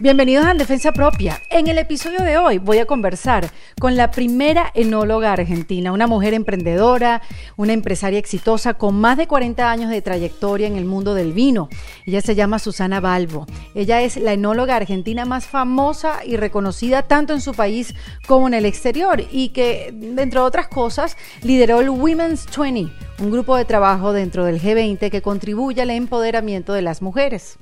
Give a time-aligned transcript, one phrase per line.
[0.00, 1.42] Bienvenidos a Defensa Propia.
[1.50, 3.50] En el episodio de hoy voy a conversar
[3.80, 7.20] con la primera enóloga argentina, una mujer emprendedora,
[7.56, 11.68] una empresaria exitosa con más de 40 años de trayectoria en el mundo del vino.
[12.06, 13.46] Ella se llama Susana Balbo.
[13.74, 17.96] Ella es la enóloga argentina más famosa y reconocida tanto en su país
[18.28, 23.56] como en el exterior y que, entre otras cosas, lideró el Women's 20, un grupo
[23.56, 27.58] de trabajo dentro del G20 que contribuye al empoderamiento de las mujeres.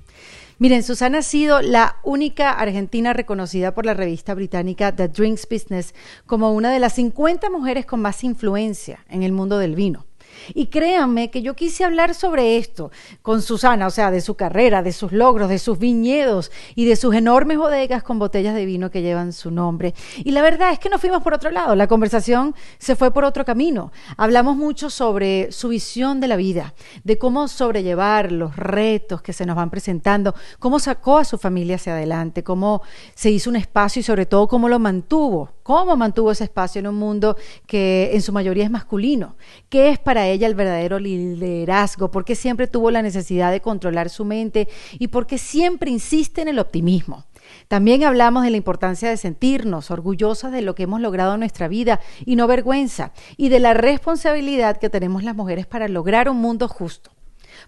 [0.58, 5.94] Miren, Susana ha sido la única argentina reconocida por la revista británica The Drinks Business
[6.24, 10.05] como una de las 50 mujeres con más influencia en el mundo del vino.
[10.54, 12.90] Y créanme que yo quise hablar sobre esto
[13.22, 16.96] con Susana, o sea, de su carrera, de sus logros, de sus viñedos y de
[16.96, 19.94] sus enormes bodegas con botellas de vino que llevan su nombre.
[20.16, 23.24] Y la verdad es que nos fuimos por otro lado, la conversación se fue por
[23.24, 23.92] otro camino.
[24.16, 29.46] Hablamos mucho sobre su visión de la vida, de cómo sobrellevar los retos que se
[29.46, 32.82] nos van presentando, cómo sacó a su familia hacia adelante, cómo
[33.14, 36.86] se hizo un espacio y sobre todo cómo lo mantuvo, cómo mantuvo ese espacio en
[36.86, 39.36] un mundo que en su mayoría es masculino,
[39.68, 44.24] qué es para ella el verdadero liderazgo, porque siempre tuvo la necesidad de controlar su
[44.24, 47.24] mente y porque siempre insiste en el optimismo.
[47.68, 51.68] También hablamos de la importancia de sentirnos orgullosas de lo que hemos logrado en nuestra
[51.68, 56.38] vida y no vergüenza, y de la responsabilidad que tenemos las mujeres para lograr un
[56.38, 57.15] mundo justo.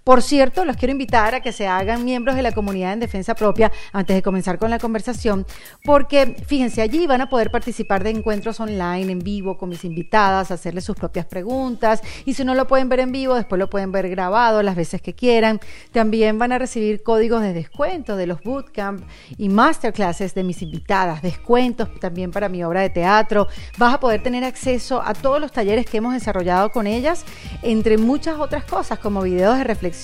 [0.08, 3.34] Por cierto, los quiero invitar a que se hagan miembros de la comunidad en defensa
[3.34, 5.44] propia antes de comenzar con la conversación,
[5.84, 10.50] porque fíjense, allí van a poder participar de encuentros online, en vivo, con mis invitadas,
[10.50, 13.92] hacerles sus propias preguntas, y si no lo pueden ver en vivo, después lo pueden
[13.92, 15.60] ver grabado las veces que quieran.
[15.92, 19.02] También van a recibir códigos de descuento de los bootcamp
[19.36, 23.46] y masterclasses de mis invitadas, descuentos también para mi obra de teatro.
[23.76, 27.26] Vas a poder tener acceso a todos los talleres que hemos desarrollado con ellas,
[27.60, 29.97] entre muchas otras cosas, como videos de reflexión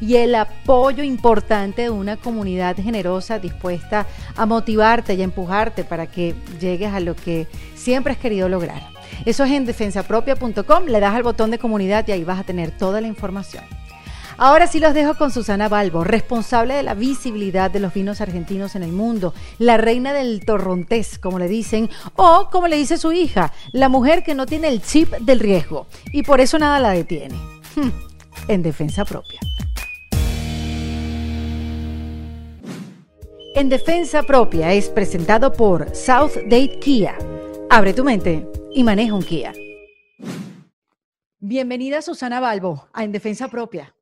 [0.00, 6.06] y el apoyo importante de una comunidad generosa dispuesta a motivarte y a empujarte para
[6.06, 8.82] que llegues a lo que siempre has querido lograr.
[9.24, 12.70] Eso es en defensapropia.com, le das al botón de comunidad y ahí vas a tener
[12.70, 13.64] toda la información.
[14.36, 18.74] Ahora sí los dejo con Susana Balbo, responsable de la visibilidad de los vinos argentinos
[18.74, 23.12] en el mundo, la reina del torrontés, como le dicen, o como le dice su
[23.12, 26.90] hija, la mujer que no tiene el chip del riesgo y por eso nada la
[26.90, 27.36] detiene.
[28.48, 29.40] En defensa propia.
[33.54, 37.16] En defensa propia es presentado por South Date Kia.
[37.68, 39.52] Abre tu mente y maneja un Kia.
[41.38, 43.94] Bienvenida Susana Balbo a En Defensa Propia.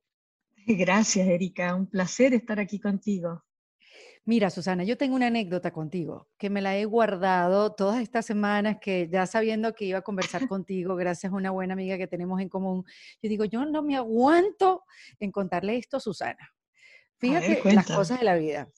[0.66, 1.74] Gracias, Erika.
[1.74, 3.44] Un placer estar aquí contigo.
[4.28, 8.76] Mira, Susana, yo tengo una anécdota contigo que me la he guardado todas estas semanas
[8.78, 12.38] que ya sabiendo que iba a conversar contigo, gracias a una buena amiga que tenemos
[12.42, 12.84] en común,
[13.22, 14.84] yo digo, yo no me aguanto
[15.18, 16.52] en contarle esto a Susana.
[17.16, 18.68] Fíjate las cosas de la vida.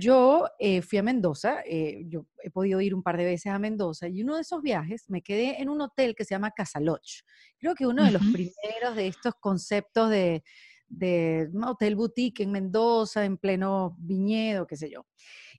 [0.00, 3.58] Yo eh, fui a Mendoza, eh, yo he podido ir un par de veces a
[3.60, 6.80] Mendoza y uno de esos viajes me quedé en un hotel que se llama Casa
[6.80, 7.22] Lodge.
[7.56, 10.42] Creo que uno de los primeros de estos conceptos de,
[10.88, 15.06] de un hotel boutique en Mendoza, en pleno viñedo, qué sé yo.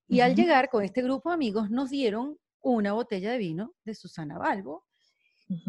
[0.07, 3.94] Y al llegar con este grupo de amigos nos dieron una botella de vino de
[3.94, 4.85] Susana Balbo,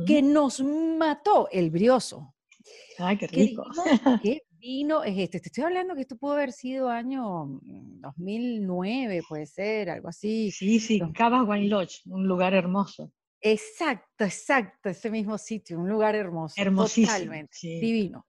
[0.06, 2.34] que nos mató el brioso.
[2.98, 3.64] Ay, qué rico.
[4.22, 5.40] ¿Qué vino es este?
[5.40, 10.50] Te estoy hablando que esto pudo haber sido año 2009, mm, puede ser, algo así.
[10.50, 13.12] Sí, sí, Cabas Wine Lodge, un lugar hermoso.
[13.42, 16.54] Exacto, exacto, ese mismo sitio, un lugar hermoso.
[16.58, 17.12] Hermosísimo.
[17.14, 18.26] Totalmente, divino.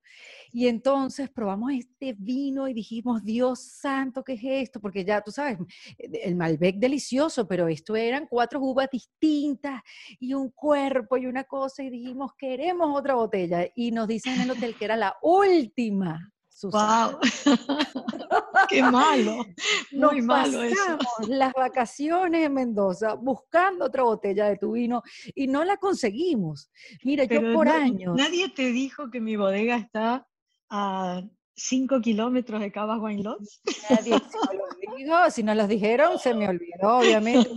[0.52, 4.80] Y entonces probamos este vino y dijimos, Dios santo, ¿qué es esto?
[4.80, 5.58] Porque ya tú sabes,
[5.98, 9.82] el Malbec delicioso, pero esto eran cuatro uvas distintas
[10.20, 13.68] y un cuerpo y una cosa y dijimos, queremos otra botella.
[13.76, 16.32] Y nos dicen en el hotel que era la última.
[16.64, 17.18] Wow.
[18.70, 19.46] Qué malo.
[19.92, 20.98] Muy malo eso.
[21.28, 25.02] las vacaciones en Mendoza buscando otra botella de tu vino
[25.34, 26.70] y no la conseguimos.
[27.04, 28.16] Mira, yo por años.
[28.16, 30.28] Nadie te dijo que mi bodega está
[30.72, 31.24] a
[31.62, 36.48] 5 kilómetros de Cabas Wine Nadie se lo dijo, si no los dijeron, se me
[36.48, 37.50] olvidó, obviamente.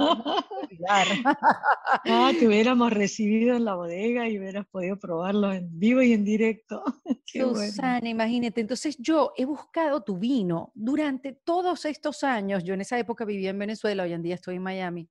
[0.88, 6.24] ah, te hubiéramos recibido en la bodega y hubieras podido probarlo en vivo y en
[6.24, 6.82] directo.
[7.26, 12.98] Susana, imagínate, entonces yo he buscado tu vino durante todos estos años, yo en esa
[12.98, 15.08] época vivía en Venezuela, hoy en día estoy en Miami,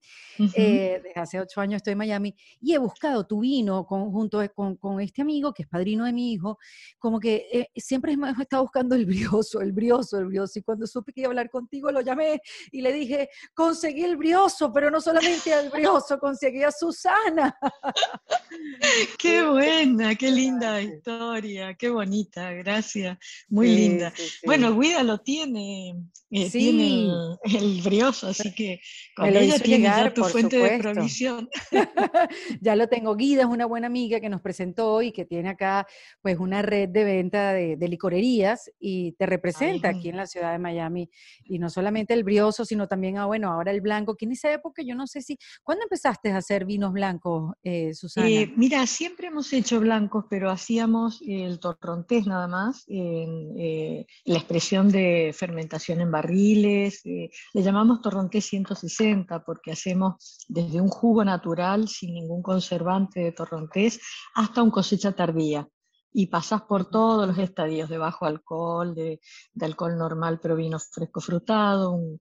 [0.56, 4.78] eh, desde hace ocho años estoy en Miami, y he buscado tu vino junto con,
[4.78, 6.58] con, este amigo que es padrino de mi hijo,
[6.98, 10.60] como que eh, siempre hemos estado buscando buscando el brioso, el brioso, el brioso.
[10.60, 12.42] Y cuando supe que iba a hablar contigo, lo llamé
[12.72, 17.58] y le dije, conseguí el brioso, pero no solamente el brioso, conseguí a Susana.
[19.18, 24.14] Qué buena, qué linda historia, qué bonita, gracias, muy linda.
[24.46, 25.96] Bueno, Guida lo tiene,
[26.30, 27.08] eh, tiene
[27.44, 28.80] el, brioso, así que
[29.16, 31.50] con ella tiene ya tu fuente de provisión.
[32.62, 35.88] ya lo tengo, Guida es una buena amiga que nos presentó y que tiene acá
[36.22, 40.60] pues una red de venta de, licorerías y te representa aquí en la ciudad de
[40.60, 41.10] Miami.
[41.46, 44.52] Y no solamente el brioso, sino también, ah, bueno, ahora el blanco, que en esa
[44.52, 48.30] época yo no sé si, ¿cuándo empezaste a hacer vinos blancos, eh, Susana?
[48.30, 54.90] Eh, mira, siempre hemos hecho blancos, pero hacíamos el torrontés nada más, eh, la expresión
[54.90, 62.14] de fermentación en barriles, le llamamos torrontés 160 porque hacemos desde un jugo natural sin
[62.14, 64.00] ningún conservante de torrontés
[64.36, 65.68] hasta un cosecha tardía
[66.14, 69.20] y pasas por todos los estadios de bajo alcohol, de,
[69.60, 72.20] alcohol normal pero vino fresco frutado, un,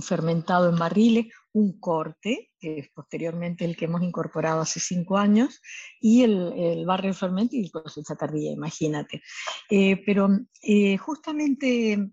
[0.00, 5.60] fermentado en barriles, un corte, que es posteriormente el que hemos incorporado hace cinco años,
[6.00, 9.20] y el, el barrio fermento y cosecha tardía, imagínate.
[9.68, 10.28] Eh, pero
[10.62, 12.12] eh, justamente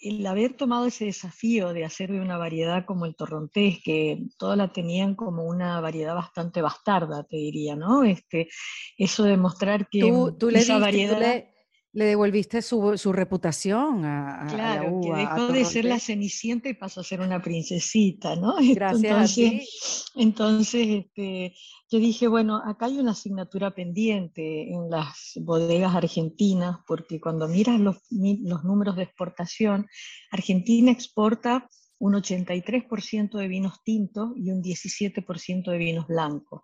[0.00, 4.56] el haber tomado ese desafío de hacer de una variedad como el torrontés, que todas
[4.56, 8.04] la tenían como una variedad bastante bastarda, te diría, ¿no?
[8.04, 8.48] Este,
[8.96, 11.59] eso de mostrar que tú, esa variedad le
[11.92, 16.74] devolviste su, su reputación a, claro, la uva, que dejó de ser la cenicienta y
[16.74, 18.54] pasó a ser una princesita, ¿no?
[18.74, 21.54] Gracias entonces, Entonces, este,
[21.90, 27.80] yo dije, bueno, acá hay una asignatura pendiente en las bodegas argentinas, porque cuando miras
[27.80, 29.88] los, los números de exportación,
[30.30, 36.62] Argentina exporta un 83% de vinos tintos y un 17% de vinos blancos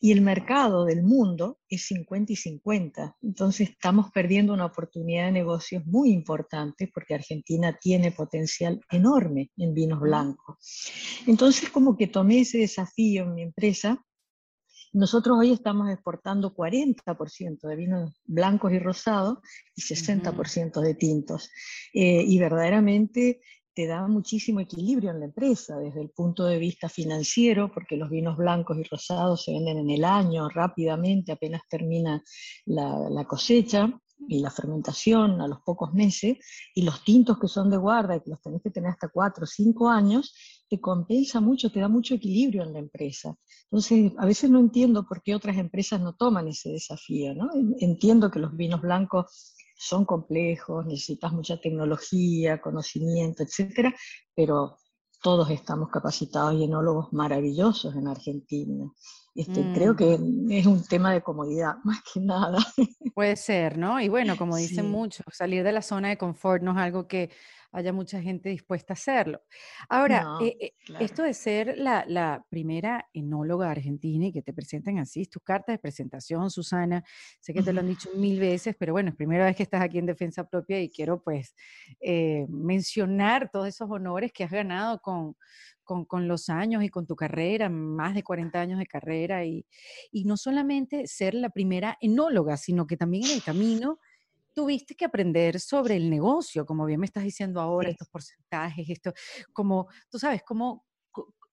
[0.00, 3.16] y el mercado del mundo es 50 y 50.
[3.22, 9.74] Entonces estamos perdiendo una oportunidad de negocios muy importante porque Argentina tiene potencial enorme en
[9.74, 10.56] vinos blancos.
[11.26, 14.02] Entonces como que tomé ese desafío en mi empresa.
[14.92, 19.38] Nosotros hoy estamos exportando 40% de vinos blancos y rosados
[19.76, 21.50] y 60% de tintos.
[21.92, 23.40] Eh, y verdaderamente
[23.74, 28.10] te da muchísimo equilibrio en la empresa desde el punto de vista financiero, porque los
[28.10, 32.22] vinos blancos y rosados se venden en el año rápidamente, apenas termina
[32.66, 33.92] la, cosecha
[34.28, 36.38] y la fermentación a los pocos meses,
[36.74, 39.44] y los tintos que son de guarda y que los tenés que tener hasta cuatro
[39.44, 40.34] o cinco años,
[40.68, 43.34] te compensa mucho, te da mucho equilibrio en la empresa.
[43.64, 47.48] Entonces, a veces no entiendo por qué otras empresas no toman ese desafío, ¿no?
[47.78, 53.94] Entiendo que los vinos blancos son complejos, necesitas mucha tecnología, conocimiento, etcétera,
[54.36, 54.76] pero
[55.22, 58.92] todos estamos capacitados y enólogos maravillosos en Argentina.
[59.34, 59.96] Este, Creo mm.
[59.96, 62.58] que es un tema de comodidad, más que nada.
[63.14, 63.98] Puede ser, ¿no?
[64.00, 67.30] Y bueno, como dicen muchos, salir de la zona de confort no es algo que
[67.72, 69.42] haya mucha gente dispuesta a hacerlo.
[69.88, 75.26] Ahora, eh, eh, esto de ser la, primera enóloga argentina y que te presenten así,
[75.26, 77.04] tus cartas de presentación, Susana,
[77.38, 79.82] sé que te lo han dicho mil veces, pero bueno, es primera vez que estás
[79.82, 81.54] aquí en Defensa Propia y quiero pues
[82.00, 85.36] eh, mencionar todos esos honores que has ganado con,
[85.84, 89.66] con, los años y con tu carrera, más de 40 años de carrera, y,
[90.12, 93.98] y no solamente ser la primera enóloga, sino que también en el camino
[94.54, 99.12] tuviste que aprender sobre el negocio, como bien me estás diciendo ahora, estos porcentajes, esto,
[99.52, 100.86] como, tú sabes, cómo,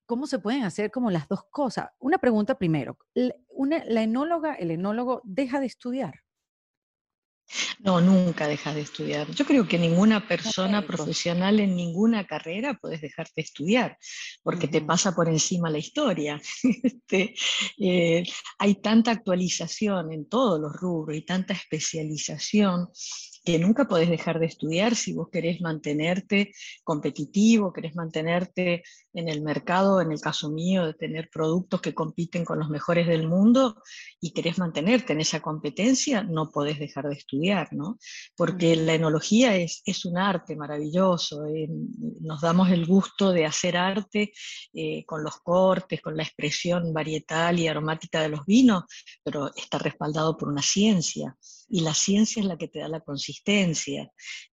[0.06, 1.90] cómo se pueden hacer como las dos cosas.
[2.00, 2.98] Una pregunta primero,
[3.50, 6.22] una, la enóloga, el enólogo deja de estudiar.
[7.80, 9.30] No, nunca dejas de estudiar.
[9.32, 13.98] Yo creo que ninguna persona profesional en ninguna carrera puedes dejar de estudiar,
[14.44, 16.42] porque te pasa por encima la historia.
[17.08, 17.36] Este,
[17.78, 18.24] eh,
[18.60, 22.90] hay tanta actualización en todos los rubros y tanta especialización
[23.48, 26.52] que nunca podés dejar de estudiar si vos querés mantenerte
[26.84, 32.44] competitivo, querés mantenerte en el mercado, en el caso mío, de tener productos que compiten
[32.44, 33.82] con los mejores del mundo
[34.20, 37.98] y querés mantenerte en esa competencia, no podés dejar de estudiar, ¿no?
[38.36, 41.70] Porque la enología es, es un arte maravilloso, eh,
[42.20, 44.34] nos damos el gusto de hacer arte
[44.74, 48.84] eh, con los cortes, con la expresión varietal y aromática de los vinos,
[49.24, 51.38] pero está respaldado por una ciencia
[51.70, 53.37] y la ciencia es la que te da la consistencia.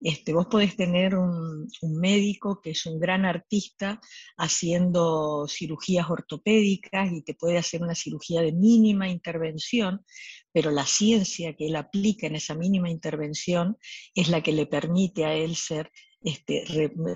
[0.00, 4.00] Este, vos podés tener un, médico que es un gran artista
[4.36, 10.04] haciendo cirugías ortopédicas y te puede hacer una cirugía de mínima intervención,
[10.52, 13.76] pero la ciencia que él aplica en esa mínima intervención
[14.14, 15.90] es la que le permite a él ser
[16.22, 16.64] este,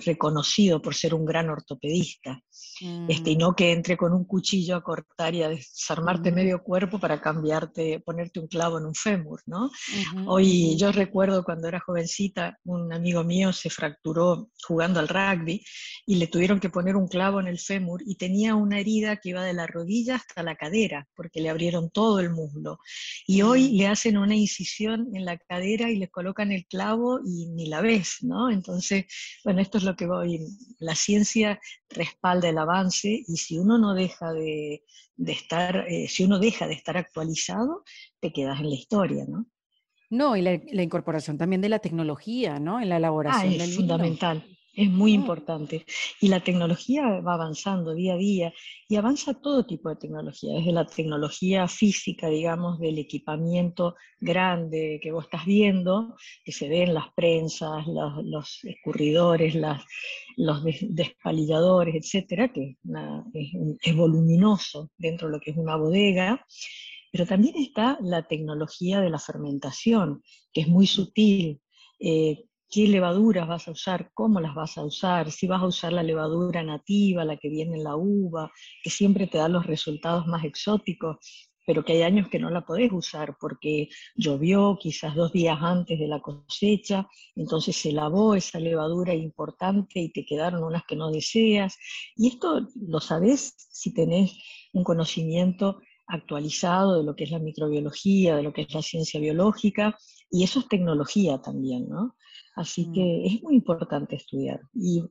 [0.04, 2.42] reconocido por ser un gran ortopedista,
[3.08, 3.38] este, y mm.
[3.38, 8.00] no que entre con un cuchillo a cortar y a desarmarte medio cuerpo para cambiarte,
[8.00, 9.70] ponerte un clavo en un fémur, ¿no?
[10.26, 15.64] Hoy yo recuerdo cuando era jovencita, un amigo mío se fracturó jugando al rugby
[16.06, 19.30] y le tuvieron que poner un clavo en el fémur y tenía una herida que
[19.30, 22.78] iba de la rodilla hasta la cadera, porque le abrieron todo el muslo.
[23.26, 23.76] Y hoy mm.
[23.76, 27.80] le hacen una incisión en la cadera y le colocan el clavo y ni la
[27.80, 28.50] ves, ¿no?
[28.50, 29.06] Entonces,
[29.44, 30.40] bueno, esto es lo que voy,
[30.78, 34.85] la ciencia respalda el avance y si uno no deja de,
[35.26, 37.85] estar, eh, si uno deja de estar actualizado,
[38.21, 39.47] te quedas en la historia, ¿no?
[40.11, 42.80] No, y la, incorporación también de la tecnología, ¿no?
[42.80, 44.42] En la elaboración ah, es fundamental.
[44.78, 45.85] Es muy importante.
[46.20, 48.52] Y la tecnología va avanzando día a día
[48.88, 55.11] y avanza todo tipo de tecnología, desde la tecnología física, digamos, del equipamiento grande que
[55.11, 57.88] vos estás viendo, que se ve en las prensas,
[58.23, 59.56] los, escurridores,
[60.37, 62.76] los despalilladores, etcétera, que
[63.82, 66.47] es, voluminoso dentro de lo que es una bodega.
[67.11, 71.61] Pero también está la tecnología de la fermentación, que es muy sutil,
[71.99, 75.92] eh, qué levaduras vas a usar, cómo las vas a usar, si vas a usar
[75.92, 78.50] la levadura nativa, la que viene en la uva,
[78.82, 81.16] que siempre te da los resultados más exóticos,
[81.68, 85.98] pero que hay años que no la podés usar porque llovió quizás dos días antes
[85.98, 87.06] de la cosecha,
[87.37, 91.76] entonces se lavó esa levadura importante y te quedaron unas que no deseas.
[92.16, 94.32] Y esto lo sabés si tenés
[94.72, 99.20] un conocimiento actualizado de lo que es la microbiología, de lo que es la ciencia
[99.20, 99.94] biológica,
[100.30, 102.16] y eso es tecnología también, ¿no?
[102.58, 102.92] Así mm.
[102.92, 104.60] que es muy importante estudiar.
[104.74, 105.04] Y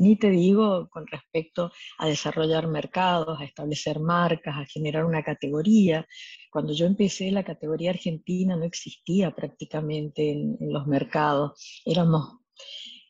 [0.00, 6.04] ni te digo con respecto a desarrollar mercados, a establecer marcas, a generar una categoría.
[6.50, 11.82] Cuando yo empecé, la categoría argentina no existía prácticamente en, en los mercados.
[11.84, 12.40] Éramos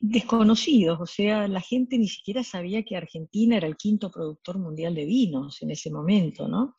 [0.01, 4.95] desconocidos, o sea, la gente ni siquiera sabía que Argentina era el quinto productor mundial
[4.95, 6.75] de vinos en ese momento, ¿no?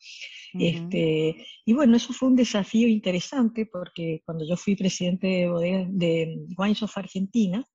[0.53, 6.45] este, y bueno, eso fue un desafío interesante porque cuando yo fui presidente de, de
[6.57, 7.65] Wines of Argentina,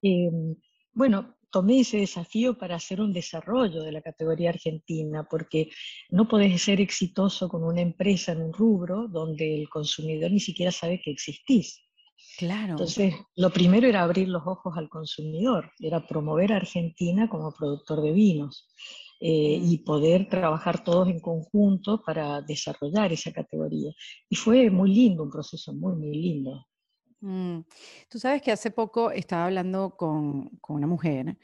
[0.00, 0.56] em,
[0.92, 5.70] bueno, tomé ese desafío para hacer un desarrollo de la categoría argentina, porque
[6.08, 10.72] no podés ser exitoso con una empresa en un rubro donde el consumidor ni siquiera
[10.72, 11.82] sabe que existís.
[12.38, 12.72] Claro.
[12.72, 18.02] Entonces, lo primero era abrir los ojos al consumidor, era promover a Argentina como productor
[18.02, 18.68] de vinos
[19.20, 19.84] eh, y mm.
[19.84, 23.92] poder trabajar todos en conjunto para desarrollar esa categoría.
[24.28, 26.66] Y fue muy lindo, un proceso muy, muy lindo.
[27.20, 27.60] Mm.
[28.08, 31.36] Tú sabes que hace poco estaba hablando con, con una mujer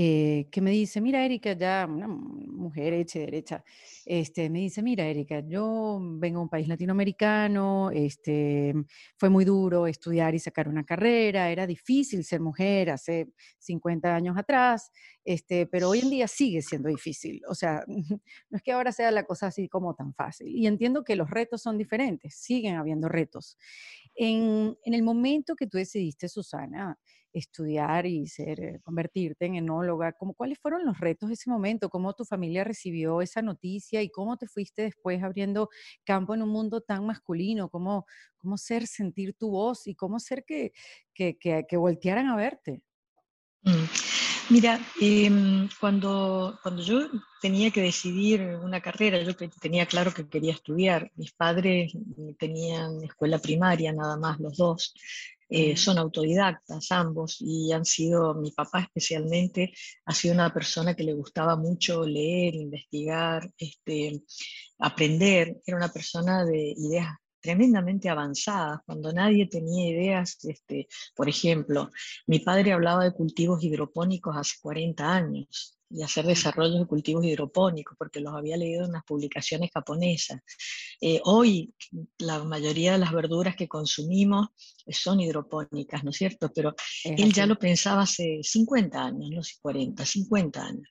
[0.00, 3.64] eh, que me dice, mira Erika, ya una mujer hecha derecha,
[4.06, 8.74] este, me dice, mira Erika, yo vengo de un país latinoamericano, este,
[9.16, 14.38] fue muy duro estudiar y sacar una carrera, era difícil ser mujer hace 50 años
[14.38, 14.92] atrás,
[15.24, 17.82] este, pero hoy en día sigue siendo difícil, o sea,
[18.50, 20.46] no es que ahora sea la cosa así como tan fácil.
[20.46, 23.58] Y entiendo que los retos son diferentes, siguen habiendo retos.
[24.14, 26.96] En, en el momento que tú decidiste, Susana,
[27.38, 31.88] estudiar y ser, eh, convertirte en enóloga, ¿cómo, ¿cuáles fueron los retos de ese momento?
[31.88, 35.68] ¿Cómo tu familia recibió esa noticia y cómo te fuiste después abriendo
[36.04, 37.68] campo en un mundo tan masculino?
[37.68, 40.72] ¿Cómo, cómo ser sentir tu voz y cómo ser que,
[41.14, 42.82] que, que, voltearan a verte?
[43.62, 43.84] Mm.
[44.50, 47.08] Mira, em, cuando, cuando yo
[47.42, 51.12] tenía que decidir una carrera, yo tenía claro que quería estudiar.
[51.16, 51.92] Mis padres
[52.38, 54.94] tenían escuela primaria, nada más los dos,
[55.48, 59.72] eh, son autodidactas ambos y han sido, mi papá especialmente,
[60.04, 64.22] ha sido una persona que le gustaba mucho leer, investigar, este,
[64.78, 67.08] aprender, era una persona de ideas
[67.40, 71.90] tremendamente avanzadas, cuando nadie tenía ideas, este, por ejemplo,
[72.26, 77.96] mi padre hablaba de cultivos hidropónicos hace 40 años, y hacer desarrollos de cultivos hidropónicos,
[77.98, 80.40] porque los había leído en unas publicaciones japonesas.
[81.00, 81.72] Eh, hoy
[82.18, 84.48] la mayoría de las verduras que consumimos
[84.90, 86.50] son hidropónicas, ¿no es cierto?
[86.54, 90.88] Pero él ya lo pensaba hace 50 años, no sé, 40, 50 años.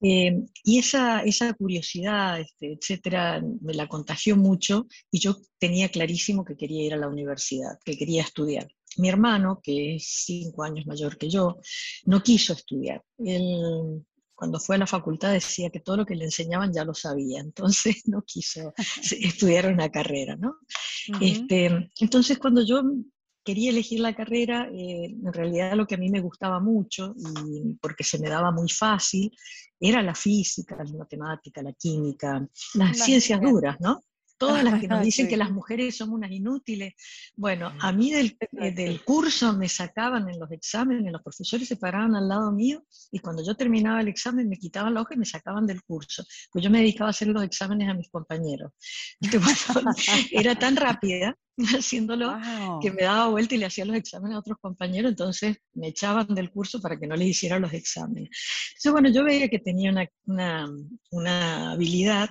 [0.00, 6.44] Eh, y esa, esa curiosidad, este, etcétera, me la contagió mucho y yo tenía clarísimo
[6.44, 8.68] que quería ir a la universidad, que quería estudiar.
[8.96, 11.58] Mi hermano, que es cinco años mayor que yo,
[12.06, 13.02] no quiso estudiar.
[13.18, 14.04] Él
[14.38, 17.40] cuando fue a la facultad decía que todo lo que le enseñaban ya lo sabía,
[17.40, 18.72] entonces no quiso
[19.20, 20.58] estudiar una carrera, ¿no?
[21.20, 22.82] este, entonces cuando yo
[23.44, 27.74] quería elegir la carrera, eh, en realidad lo que a mí me gustaba mucho, y
[27.80, 29.34] porque se me daba muy fácil,
[29.80, 34.02] era la física, la matemática, la química, las ciencias duras, ¿no?
[34.38, 36.94] Todas las que nos dicen que las mujeres somos unas inútiles.
[37.36, 41.76] Bueno, a mí del, eh, del, curso me sacaban en los exámenes, los profesores se
[41.76, 45.18] paraban al lado mío y cuando yo terminaba el examen me quitaban la hoja y
[45.18, 48.72] me sacaban del curso, pues yo me dedicaba a hacer los exámenes a mis compañeros.
[50.32, 51.36] era tan rápida
[51.76, 52.38] haciéndolo
[52.80, 56.26] que me daba vuelta y le hacía los exámenes a otros compañeros, entonces me echaban
[56.28, 58.30] del curso para que no les hiciera los exámenes.
[58.68, 60.68] Entonces, bueno, yo veía que tenía una, una,
[61.10, 62.30] una habilidad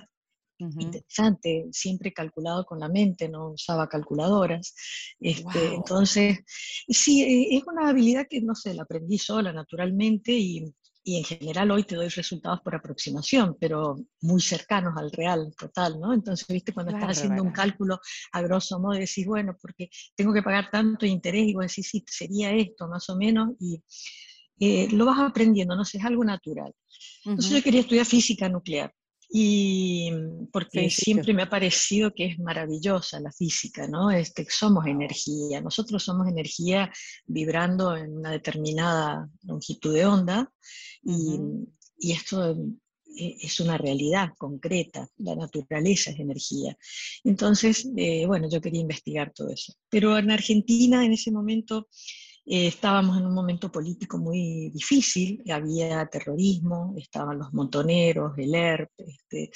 [0.58, 4.74] interesante, siempre calculado con la mente, no usaba calculadoras.
[5.20, 6.40] Este, Entonces,
[6.88, 10.64] sí, eh, es una habilidad que, no sé, la aprendí sola naturalmente y,
[11.04, 16.00] y, en general hoy te doy resultados por aproximación, pero muy cercanos al real total,
[16.00, 16.12] ¿no?
[16.12, 18.00] Entonces, viste, cuando estás haciendo un cálculo
[18.32, 22.04] a grosso modo, decís, bueno, porque tengo que pagar tanto interés, y vos decís, sí,
[22.06, 23.82] sería esto más o menos, y
[24.60, 26.74] eh, lo vas aprendiendo, no sé, es algo natural.
[27.24, 28.92] Entonces yo quería estudiar física nuclear
[29.30, 30.10] y
[30.52, 34.10] porque siempre me ha parecido que es maravillosa la física, ¿no?
[34.10, 36.90] Este, somos energía, nosotros somos energía
[37.26, 40.50] vibrando en una determinada longitud de onda
[41.02, 41.38] y,
[41.98, 42.56] y esto
[43.16, 46.76] e, es una realidad concreta, la naturaleza es energía.
[47.22, 49.74] Entonces, eh, bueno, yo quería investigar todo eso.
[49.90, 51.88] Pero en Argentina en ese momento
[52.50, 58.90] eh, estábamos en un momento político muy difícil, había terrorismo, estaban los montoneros, el ERP,
[58.96, 59.50] este,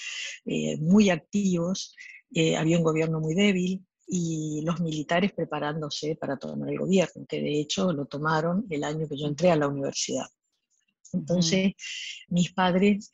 [0.44, 1.96] eh, muy activos,
[2.34, 7.40] eh, había un gobierno muy débil y los militares preparándose para tomar el gobierno, que
[7.40, 10.26] de hecho lo tomaron el año que yo entré a la universidad.
[11.14, 11.72] Entonces,
[12.28, 13.10] mis padres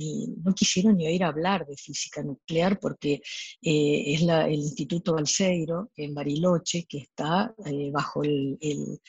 [0.00, 3.22] eh, no quisieron ni oír hablar de física nuclear porque
[3.62, 9.00] eh, es el Instituto Balseiro en Bariloche que está eh, bajo el,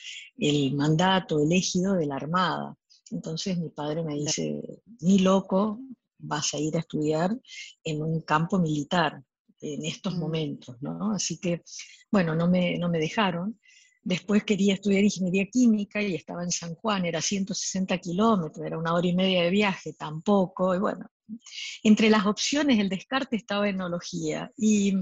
[0.74, 2.76] mandato elegido de la Armada.
[3.10, 4.62] Entonces mi padre me dice,
[5.00, 5.80] ni loco
[6.18, 7.36] vas a ir a estudiar
[7.84, 9.22] en un campo militar
[9.60, 10.18] en estos mm.
[10.20, 11.12] momentos, ¿no?
[11.12, 11.62] Así que,
[12.10, 13.58] bueno, no me, no me dejaron.
[14.02, 18.94] Después quería estudiar ingeniería química y estaba en San Juan, era 160 kilómetros, era una
[18.94, 20.74] hora y media de viaje, tampoco.
[20.74, 21.10] Y bueno,
[21.82, 24.50] entre las opciones el descarte estaba enología.
[24.56, 24.94] Y,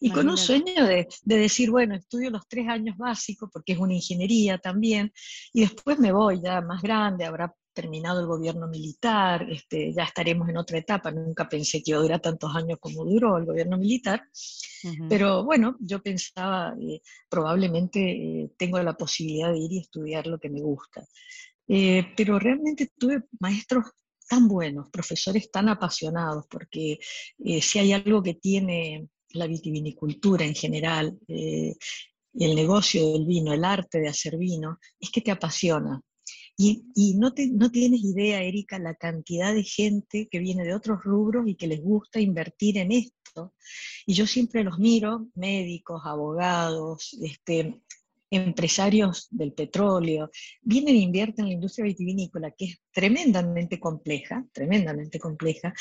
[0.00, 3.78] y con un sueño de, de, decir, bueno, estudio los tres años básicos, porque es
[3.78, 5.12] una ingeniería también,
[5.52, 10.48] y después me voy ya más grande, habrá terminado el gobierno militar, este, ya estaremos
[10.48, 13.76] en otra etapa, nunca pensé que iba a durar tantos años como duró el gobierno
[13.76, 14.22] militar,
[15.08, 20.38] pero bueno, yo pensaba, eh, probablemente eh, tengo la posibilidad de ir y estudiar lo
[20.38, 21.04] que me gusta.
[21.66, 23.86] Eh, pero realmente tuve maestros
[24.28, 26.98] tan buenos, profesores tan apasionados, porque
[27.60, 34.00] si hay algo que tiene la vitivinicultura en general, el negocio del vino, el arte
[34.00, 36.00] de hacer vino, es que te apasiona,
[36.56, 41.48] y, no, no tienes idea, Erika, la cantidad de gente que viene de otros rubros
[41.48, 43.54] y que les gusta invertir en esto.
[44.06, 47.80] Y yo siempre los miro, médicos, abogados, este,
[48.30, 50.30] empresarios del petróleo,
[50.62, 55.72] vienen e invierten en la industria vitivinícola, que es tremendamente compleja, tremendamente compleja,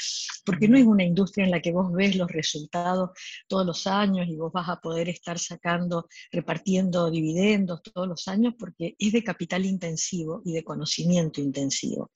[0.46, 3.12] porque no es una industria en la que vos ves los resultados
[3.48, 8.54] todos los años y vos vas a poder estar sacando, repartiendo dividendos todos los años,
[8.58, 12.12] porque es de capital intensivo y de conocimiento intensivo.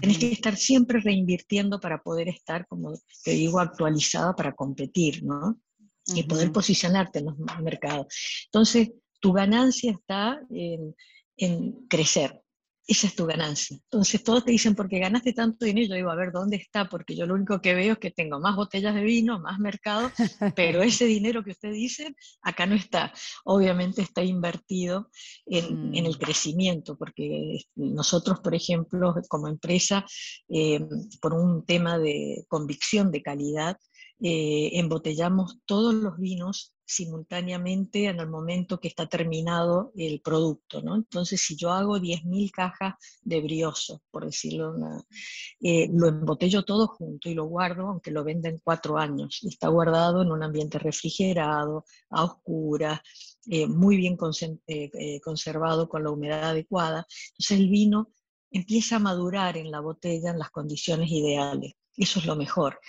[0.00, 2.92] Tenés que estar siempre reinvirtiendo para poder estar, como
[3.24, 5.60] te digo, actualizada para competir, ¿no?
[6.14, 8.06] Y poder posicionarte en los mercados.
[8.46, 10.94] Entonces, tu ganancia está en,
[11.88, 12.42] crecer.
[12.86, 13.76] Esa es tu ganancia.
[13.76, 16.88] Entonces todos te dicen, porque ganaste tanto dinero, yo digo, a ver, ¿dónde está?
[16.88, 20.10] Porque yo lo único que veo es que tengo más botellas de vino, más mercado,
[20.56, 23.12] pero ese dinero que usted dice, acá no está.
[23.44, 25.10] Obviamente está invertido
[25.44, 26.18] en, el mm.
[26.18, 30.06] crecimiento, porque nosotros, por ejemplo, como empresa,
[30.48, 30.80] eh,
[31.20, 33.76] por un tema de convicción de calidad,
[34.20, 40.80] eh, embotellamos todos los vinos simultáneamente en el momento que está terminado el producto.
[40.82, 40.96] ¿no?
[40.96, 44.74] Entonces, si yo hago 10.000 cajas de brioso, por decirlo,
[45.60, 50.22] eh, lo embotello todo junto y lo guardo, aunque lo venden cuatro años, está guardado
[50.22, 53.00] en un ambiente refrigerado, a oscuras,
[53.46, 54.16] eh, muy bien
[54.66, 57.06] eh, conservado con la humedad adecuada.
[57.32, 58.12] Entonces el vino
[58.50, 61.74] empieza a madurar en la botella en las condiciones ideales.
[61.94, 62.80] Eso es lo mejor.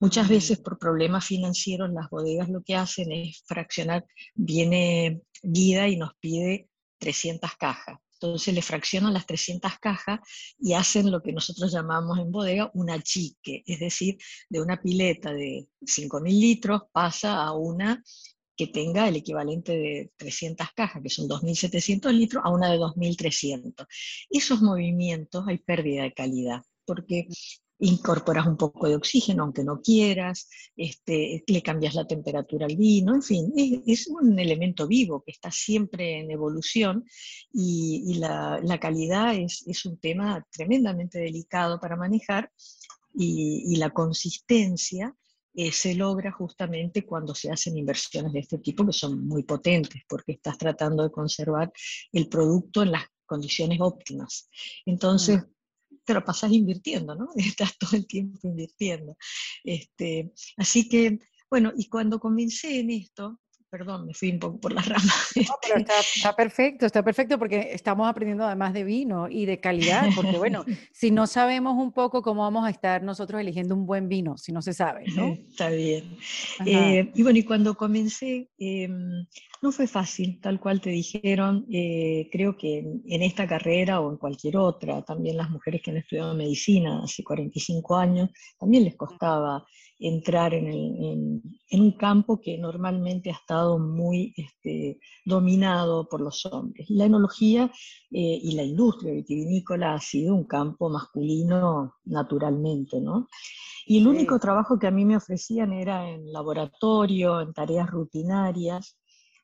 [0.00, 5.96] Muchas veces por problemas financieros las bodegas lo que hacen es fraccionar, viene Guida y
[5.96, 7.98] nos pide 300 cajas.
[8.14, 10.20] Entonces le fraccionan las 300 cajas
[10.58, 14.16] y hacen lo que nosotros llamamos en bodega una chique, es decir,
[14.48, 18.02] de una pileta de 5.000 litros pasa a una
[18.56, 23.86] que tenga el equivalente de 300 cajas, que son 2.700 litros, a una de 2.300.
[24.28, 27.26] Esos movimientos hay pérdida de calidad, porque
[27.80, 33.14] incorporas un poco de oxígeno aunque no quieras, este, le cambias la temperatura al vino,
[33.14, 33.52] en fin,
[33.86, 37.04] es, un elemento vivo que está siempre en evolución
[37.52, 42.50] y, la, calidad es, un tema tremendamente delicado para manejar
[43.14, 45.14] y, la consistencia
[45.54, 50.02] eh, se logra justamente cuando se hacen inversiones de este tipo que son muy potentes
[50.08, 51.72] porque estás tratando de conservar
[52.12, 54.48] el producto en las condiciones óptimas.
[54.84, 55.42] Entonces,
[56.10, 57.28] te lo pasas invirtiendo, ¿no?
[57.36, 59.16] Estás todo el tiempo invirtiendo.
[59.62, 63.38] Este, así que, bueno, y cuando comencé en esto,
[63.70, 65.30] perdón, me fui un poco por las ramas.
[65.36, 69.60] No, pero este está, perfecto, está perfecto porque estamos aprendiendo además de vino y de
[69.60, 73.86] calidad, porque bueno, si no sabemos un poco cómo vamos a estar nosotros eligiendo un
[73.86, 75.34] buen vino, si no se sabe, ¿no?
[75.48, 76.16] Está bien.
[76.66, 79.26] Eh, y bueno, y cuando comencé, em,
[79.62, 84.16] no fue fácil, tal cual te dijeron, eh, creo que en, esta carrera o en
[84.16, 89.66] cualquier otra, también las mujeres que han estudiado medicina hace 45 años, también les costaba
[89.98, 91.42] entrar en,
[91.72, 96.88] un campo que normalmente ha estado muy este, dominado por los hombres.
[96.88, 97.70] La enología
[98.10, 103.28] eh, y la industria vitivinícola ha sido un campo masculino naturalmente, ¿no?
[103.86, 108.96] Y el único trabajo que a mí me ofrecían era en laboratorio, en tareas rutinarias,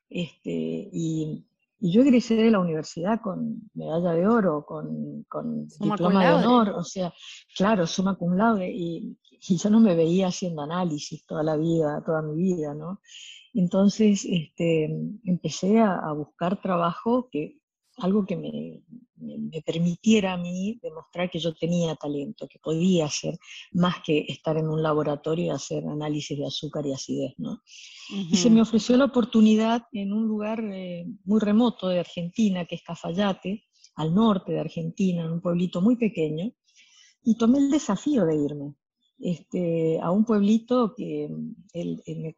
[0.09, 0.51] este,
[0.93, 1.45] y,
[1.79, 6.83] yo egresé de la universidad con medalla de oro, con, con diploma de honor, o
[6.83, 7.13] sea,
[7.55, 12.03] claro, suma cum laude, y, y, yo no me veía haciendo análisis toda la vida,
[12.05, 13.01] toda mi vida, ¿no?
[13.53, 14.85] Entonces este,
[15.25, 17.61] empecé a, a buscar trabajo que
[17.99, 18.83] algo que me,
[19.65, 23.39] permitiera a mí demostrar que yo tenía talento, que podía hacer
[23.73, 27.35] más que estar en un laboratorio y hacer análisis de azúcar y acidez.
[27.39, 27.63] ¿no?
[28.11, 32.77] Y se me ofreció la oportunidad en un lugar eh, muy remoto de Argentina, que
[32.77, 33.65] es Cafayate,
[33.97, 36.53] al norte de Argentina, en un pueblito muy pequeño,
[37.25, 38.75] y tomé el desafío de irme.
[39.19, 41.31] Este, a un pueblito que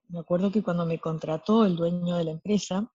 [0.09, 2.89] me acuerdo que cuando me contrató el dueño de la empresa,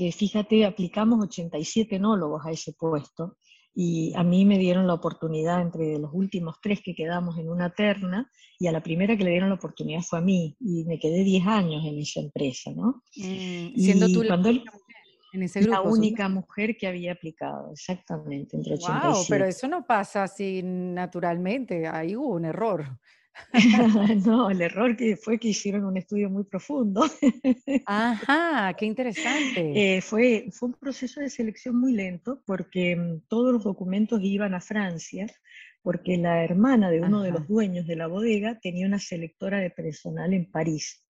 [0.00, 3.36] que fíjate, aplicamos 87 enólogos a ese puesto
[3.74, 7.74] y a mí me dieron la oportunidad entre los últimos tres que quedamos en una
[7.74, 8.26] terna
[8.58, 11.22] y a la primera que le dieron la oportunidad fue a mí y me quedé
[11.22, 13.02] 10 años en esa empresa, ¿no?
[13.14, 14.96] Mm, siendo tú la, única mujer
[15.34, 19.06] en ese grupo, la única mujer que había aplicado, exactamente, entre 87.
[19.06, 22.86] Wow, pero eso no pasa así naturalmente, ahí hubo un error.
[24.26, 27.04] no, el error que fue que hicieron un estudio muy profundo.
[27.86, 29.96] Ajá, qué interesante.
[29.96, 34.54] Eh, fue, fue un proceso de selección muy lento porque mm, todos los documentos iban
[34.54, 35.26] a Francia,
[35.82, 39.70] porque la hermana de uno de los dueños de la bodega tenía una selectora de
[39.70, 41.04] personal en París.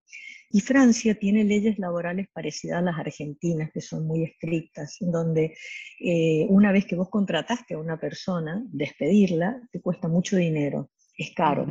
[0.53, 5.55] Y Francia tiene leyes laborales parecidas a las argentinas, que son muy estrictas, en donde
[6.01, 10.91] eh, una vez que vos contrataste a una persona, despedirla te cuesta mucho dinero,
[11.23, 11.67] es caro.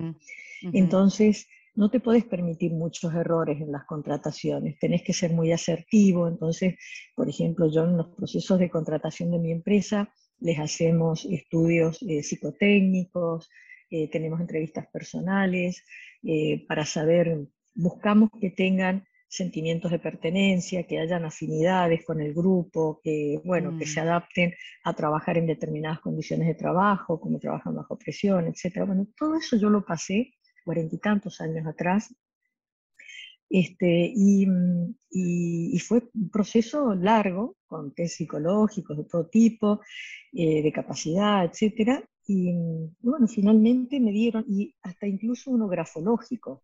[0.62, 6.28] Entonces, no te puedes permitir muchos errores en las contrataciones, tenés que ser muy asertivo.
[6.28, 6.76] Entonces,
[7.16, 12.24] por ejemplo, yo en los procesos de contratación de mi empresa les hacemos estudios eh,
[12.24, 13.50] psicotécnicos,
[13.90, 15.84] eh, tenemos entrevistas personales
[16.24, 23.00] eh, para saber, buscamos que tengan sentimientos de pertenencia, que hayan afinidades con el grupo,
[23.04, 24.04] que, bueno, que se mm.
[24.04, 28.86] adapten a trabajar en determinadas condiciones de trabajo, como trabajan bajo presión, etc.
[28.86, 30.34] Bueno, todo eso yo lo pasé
[30.66, 32.14] cuarenta y tantos años atrás.
[33.50, 34.48] Este, y,
[35.10, 39.82] y, fue un proceso largo, con test psicológicos de todo tipo,
[40.32, 42.04] eh, de capacidad, etc.
[42.28, 42.54] Y,
[43.00, 46.64] bueno, finalmente me dieron, y hasta incluso uno grafológico.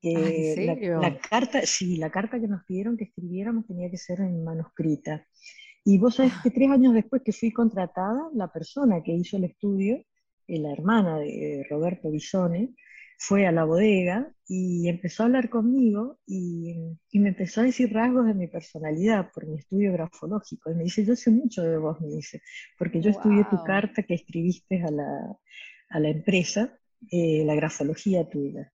[0.00, 4.44] Que La, carta, sí, la carta que nos pidieron que escribiéramos tenía que ser en
[4.44, 5.26] manuscrita.
[5.84, 9.44] Y vos sabés que tres años después que fui contratada, la persona que hizo el
[9.44, 9.96] estudio,
[10.46, 12.74] eh, la hermana de Roberto Bisone,
[13.18, 18.26] fue a la bodega y empezó a hablar conmigo y, me empezó a decir rasgos
[18.26, 20.70] de mi personalidad por mi estudio grafológico.
[20.70, 22.40] Y me dice, yo sé mucho de vos, me dice,
[22.78, 25.36] porque yo estudié tu carta que escribiste a la,
[25.90, 26.78] a la empresa,
[27.10, 28.72] eh, la grafología tuya.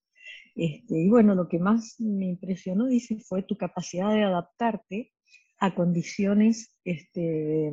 [0.55, 5.12] Este, y bueno, lo que más me impresionó, dice, fue tu capacidad de adaptarte
[5.59, 7.73] a condiciones este,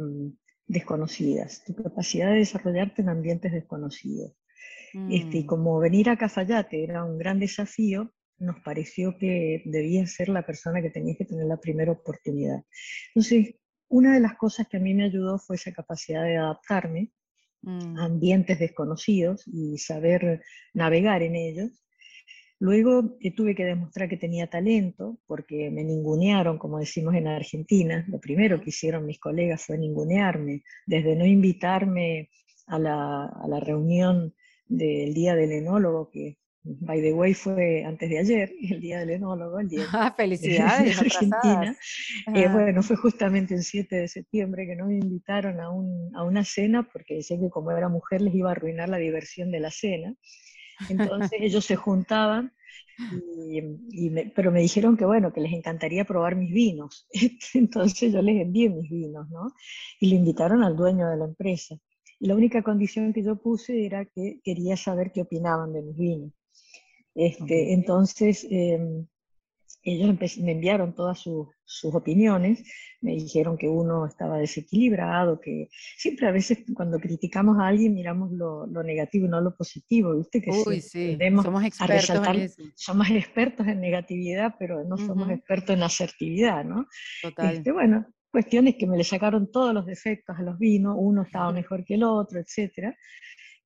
[0.68, 4.34] desconocidas, tu capacidad de desarrollarte en ambientes desconocidos.
[5.10, 5.48] Este, y mm.
[5.48, 10.82] como venir a Cafayate era un gran desafío, nos pareció que debía ser la persona
[10.82, 12.64] que tenía que tener la primera oportunidad.
[13.10, 13.56] Entonces,
[13.88, 17.12] una de las cosas que a mí me ayudó fue esa capacidad de adaptarme
[17.66, 17.98] a mm.
[18.00, 20.42] ambientes desconocidos y saber
[20.74, 21.81] navegar en ellos.
[22.62, 28.06] Luego eh, tuve que demostrar que tenía talento, porque me ningunearon, como decimos en Argentina.
[28.08, 32.30] Lo primero que hicieron mis colegas fue ningunearme, desde no invitarme
[32.68, 34.36] a la, a la reunión
[34.68, 39.10] del Día del Enólogo, que by the way fue antes de ayer, el Día del
[39.10, 41.76] Enólogo, el Día ah, felicidades, de Argentina.
[42.36, 46.24] Eh, bueno, fue justamente el 7 de septiembre que no me invitaron a, un, a
[46.24, 49.62] una cena porque decían que como era mujer les iba a arruinar la diversión de
[49.62, 50.14] la cena.
[50.88, 52.54] Entonces ellos se juntaban
[52.98, 53.62] y,
[54.36, 57.08] pero me dijeron que bueno, que les encantaría probar mis vinos.
[57.54, 59.54] Entonces yo les envié mis vinos, ¿no?
[60.00, 61.76] Y le invitaron al dueño de la empresa.
[62.20, 65.98] Y la única condición que yo puse era que quería saber qué opinaban de mis
[65.98, 66.32] vinos.
[67.16, 69.08] Este, Entonces, em,
[69.84, 71.48] ellos me enviaron todas sus,
[71.84, 72.64] opiniones,
[73.00, 78.32] me dijeron que uno estaba desequilibrado, que siempre a veces cuando criticamos a alguien miramos
[78.32, 80.42] lo, negativo y no lo positivo, ¿viste?
[80.42, 82.64] Que Uy, sí, somos expertos en eso.
[82.76, 86.88] Somos expertos en negatividad, pero no somos expertos en asertividad, ¿no?
[87.22, 87.56] Total.
[87.56, 91.52] Este, bueno, cuestiones que me le sacaron todos los defectos a los vinos, uno estaba
[91.52, 92.96] mejor que el otro, etc.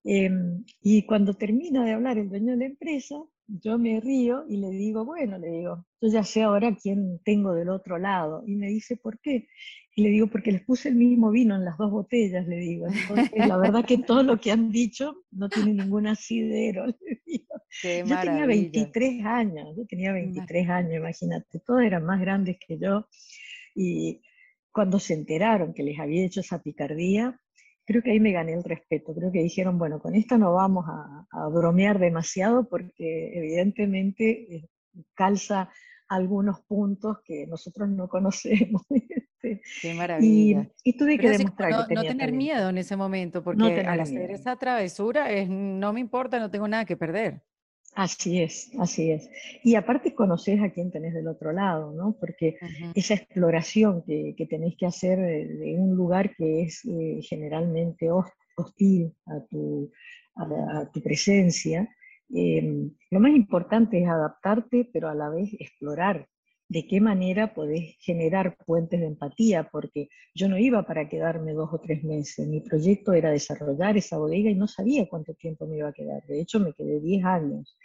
[0.04, 3.16] Em, y cuando termina de hablar el dueño de la empresa,
[3.48, 7.54] yo me río y le digo, bueno, le digo, yo ya sé ahora quién tengo
[7.54, 8.44] del otro lado.
[8.46, 9.48] Y me dice, ¿por qué?
[9.96, 12.88] Y le digo, porque les puse el mismo vino en las dos botellas, le digo.
[12.88, 16.86] Entonces, la verdad que todo lo que han dicho no tiene ningún asidero.
[17.84, 23.08] yo tenía 23 años, yo tenía 23 años, imagínate, todos eran más grandes que yo.
[23.74, 24.22] Y
[24.72, 27.40] cuando se enteraron que les había hecho esa picardía,
[27.86, 29.14] creo que ahí me gané el respeto.
[29.14, 34.70] Creo que dijeron, bueno, con esto no vamos a, bromear demasiado porque evidentemente eh,
[35.14, 35.70] calza
[36.08, 38.82] algunos puntos que nosotros no conocemos.
[39.46, 40.68] Este, Qué maravilla.
[40.84, 44.00] Y, tuve que demostrar no, que tenía no tener miedo en ese momento, porque al
[44.00, 47.44] hacer esa travesura es, no me importa, no tengo nada que perder.
[47.96, 49.30] Así es, así es.
[49.64, 52.18] Y aparte conoces a quién tenés del otro lado, ¿no?
[52.20, 52.58] Porque
[52.94, 59.14] esa exploración que, que, tenés que hacer de, un lugar que es eh, generalmente hostil
[59.28, 59.90] a tu,
[60.36, 61.90] a, tu presencia,
[62.34, 66.28] em, lo más importante es adaptarte, pero a la vez explorar
[66.68, 71.70] de qué manera podés generar puentes de empatía, porque yo no iba para quedarme dos
[71.72, 75.78] o tres meses, mi proyecto era desarrollar esa bodega y no sabía cuánto tiempo me
[75.78, 77.78] iba a quedar, de hecho me quedé 10 años.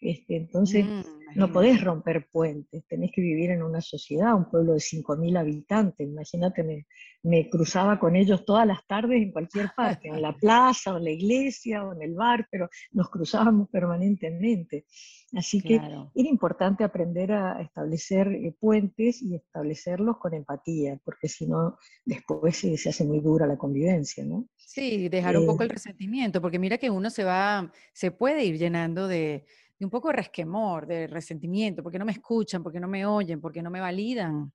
[0.00, 4.72] Este, entonces, mm, no podés romper puentes, tenés que vivir en una sociedad, un pueblo
[4.72, 6.06] de 5.000 habitantes.
[6.06, 6.86] Imagínate, me,
[7.22, 11.04] me, cruzaba con ellos todas las tardes en cualquier parte, en la plaza o en
[11.04, 14.86] la iglesia o en el bar, pero nos cruzábamos permanentemente.
[15.32, 21.46] Así que era importante aprender a establecer eh, puentes y establecerlos con empatía, porque si
[21.46, 24.46] no, después se, se, hace muy dura la convivencia, ¿no?
[24.56, 28.44] Sí, dejar un poco el eh, resentimiento, porque mira que uno se va, se puede
[28.44, 29.44] ir llenando de
[29.78, 33.40] de un poco de resquemor, de resentimiento, porque no me escuchan, porque no me oyen,
[33.40, 34.52] porque no me validan.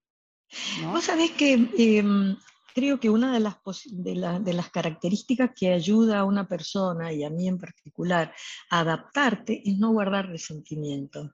[0.91, 2.35] Vos sabés que em,
[2.73, 3.55] creo que una de las,
[3.91, 8.33] de, las características que ayuda a una persona, y a mí en particular,
[8.69, 11.33] a adaptarte es no guardar resentimiento.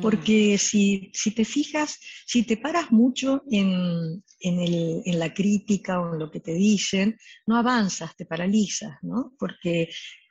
[0.00, 6.00] Porque si, si, te fijas, si te paras mucho en, en, el, en, la crítica
[6.00, 9.32] o en lo que te dicen, no avanzas, te paralizas, ¿no?
[9.38, 9.88] Porque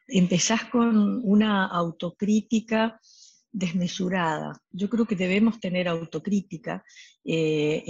[0.08, 3.00] empezás con una autocrítica
[3.52, 4.54] desmesurada.
[4.72, 6.84] Yo creo que debemos tener autocrítica,
[7.26, 7.84] eh,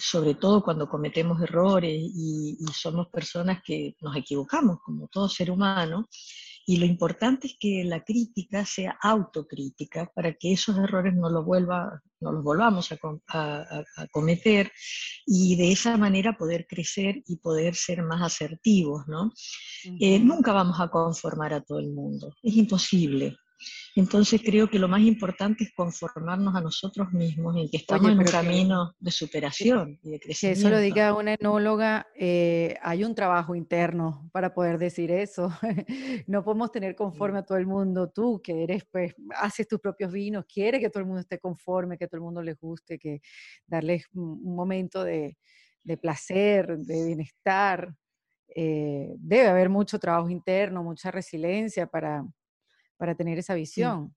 [0.00, 6.08] sobre todo cuando cometemos errores y, somos personas que nos equivocamos, como todo ser humano,
[6.70, 11.44] y lo importante es que la crítica sea autocrítica para que esos errores no los,
[11.44, 14.70] vuelva, no los volvamos a, cometer
[15.26, 19.02] y de esa manera poder crecer y poder ser más asertivos.
[19.08, 19.32] ¿no?
[19.98, 23.36] Eh, nunca vamos a conformar a todo el mundo, es imposible.
[23.96, 28.18] Entonces creo que lo más importante es conformarnos a nosotros mismos en que estamos en
[28.18, 30.60] un camino de superación y de crecimiento.
[30.60, 35.50] Que eso lo diga una enóloga, eh, hay un trabajo interno para poder decir eso.
[36.26, 38.10] no podemos tener conforme a todo el mundo.
[38.10, 41.98] Tú que eres, pues, haces tus propios vinos, quieres que todo el mundo esté conforme,
[41.98, 43.20] que todo el mundo les guste, que
[43.66, 45.36] darles un momento de,
[46.00, 47.92] placer, de bienestar.
[48.54, 52.24] Eh, debe haber mucho trabajo interno, mucha resiliencia para
[53.00, 54.14] para tener esa visión.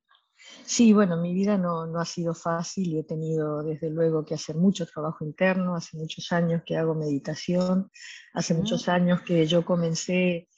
[0.66, 0.92] Sí.
[0.92, 4.58] bueno, mi vida no, no, ha sido fácil y he tenido desde luego que hacer
[4.58, 5.74] mucho trabajo interno.
[5.74, 7.90] Hace muchos años que hago meditación,
[8.34, 10.50] hace muchos años que yo comencé,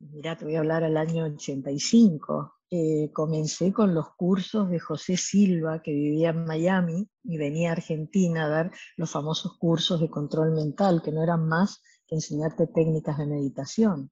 [0.00, 2.56] mira, te voy a hablar al año 85.
[2.72, 7.72] Eh, comencé con los cursos de José Silva, que vivía en Miami y venía a
[7.72, 12.66] Argentina a dar los famosos cursos de control mental, que no eran más que enseñarte
[12.66, 14.10] técnicas de meditación.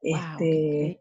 [0.00, 1.00] este,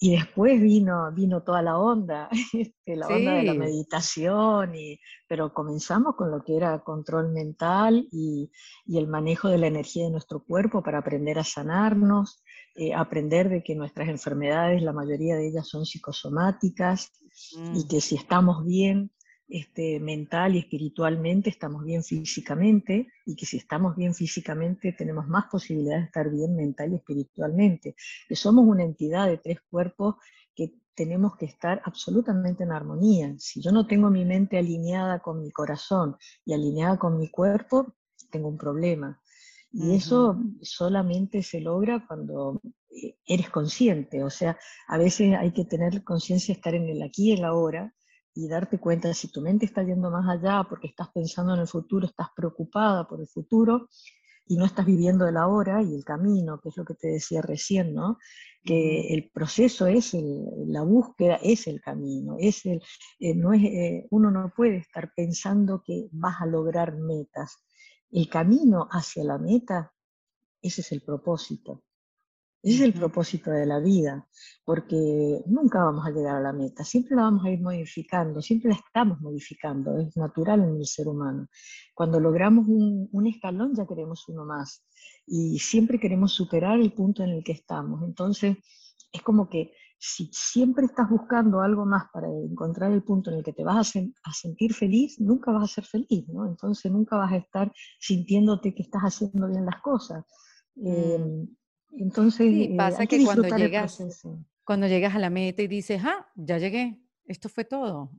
[0.00, 5.52] y después vino, vino toda la onda, este, la onda de la meditación, y, pero
[5.52, 8.50] comenzamos con lo que era control mental y,
[8.86, 12.44] y, el manejo de la energía de nuestro cuerpo para aprender a sanarnos,
[12.76, 17.10] eh, aprender de que nuestras enfermedades, la mayoría de ellas son psicosomáticas,
[17.74, 17.88] y mm.
[17.88, 19.10] que si estamos bien,
[19.48, 25.46] este, mental y espiritualmente, estamos bien físicamente y que si estamos bien físicamente tenemos más
[25.50, 27.96] posibilidades de estar bien mental y espiritualmente.
[28.28, 30.16] Que somos una entidad de tres cuerpos
[30.54, 33.34] que tenemos que estar absolutamente en armonía.
[33.38, 37.94] Si yo no tengo mi mente alineada con mi corazón y alineada con mi cuerpo,
[38.30, 39.18] tengo un problema.
[39.72, 44.24] Y eso solamente se logra cuando eh, eres consciente.
[44.24, 44.58] O sea,
[44.88, 47.94] a veces hay que tener conciencia de estar en el aquí y el ahora
[48.38, 51.60] y darte cuenta de si tu mente está yendo más allá porque estás pensando en
[51.60, 53.88] el futuro, estás preocupada por el futuro
[54.46, 57.42] y no estás viviendo el ahora y el camino, que es lo que te decía
[57.42, 58.16] recién, ¿no?
[58.62, 62.80] Que el proceso es la búsqueda, es el camino, es el,
[63.18, 67.56] eh, no es, eh, uno no puede estar pensando que vas a lograr metas.
[68.12, 69.92] El camino hacia la meta,
[70.62, 71.82] ese es el propósito.
[72.68, 74.26] Ese es el propósito de la vida,
[74.64, 78.70] porque nunca vamos a llegar a la meta, siempre la vamos a ir modificando, siempre
[78.70, 81.48] la estamos modificando, es natural en el ser humano.
[81.94, 84.84] Cuando logramos un, un escalón ya queremos uno más
[85.26, 88.02] y siempre queremos superar el punto en el que estamos.
[88.02, 88.56] Entonces,
[89.12, 93.44] es como que si siempre estás buscando algo más para encontrar el punto en el
[93.44, 96.46] que te vas a, sentir feliz, nunca vas a ser feliz, ¿no?
[96.46, 100.24] Entonces nunca vas a estar sintiéndote que estás haciendo bien las cosas.
[100.76, 101.48] Mm.
[101.90, 104.24] Entonces, sí, eh, pasa que, cuando llegas,
[104.64, 108.10] cuando llegas a la meta y dices, ah, ya llegué, esto fue todo.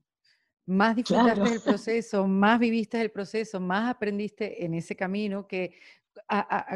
[0.66, 5.74] Más disfrutaste del proceso, más viviste el proceso, más aprendiste en ese camino que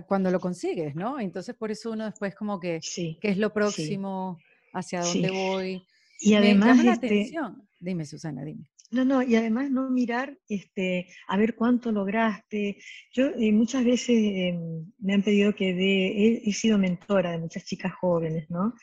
[0.07, 1.19] cuando lo consigues, ¿no?
[1.19, 2.79] Entonces, por eso uno después como que,
[3.21, 4.39] ¿qué es lo próximo?
[4.73, 5.83] ¿Hacia dónde voy?
[6.19, 7.67] Y además, Me llama la este atención.
[7.79, 8.65] Dime, Susana, dime.
[8.93, 12.77] No, no, y además no mirar este, a ver cuánto lograste.
[13.11, 17.65] Yo eh, muchas veces em, me han pedido que dé, he, sido mentora de muchas
[17.65, 18.75] chicas jóvenes, ¿no?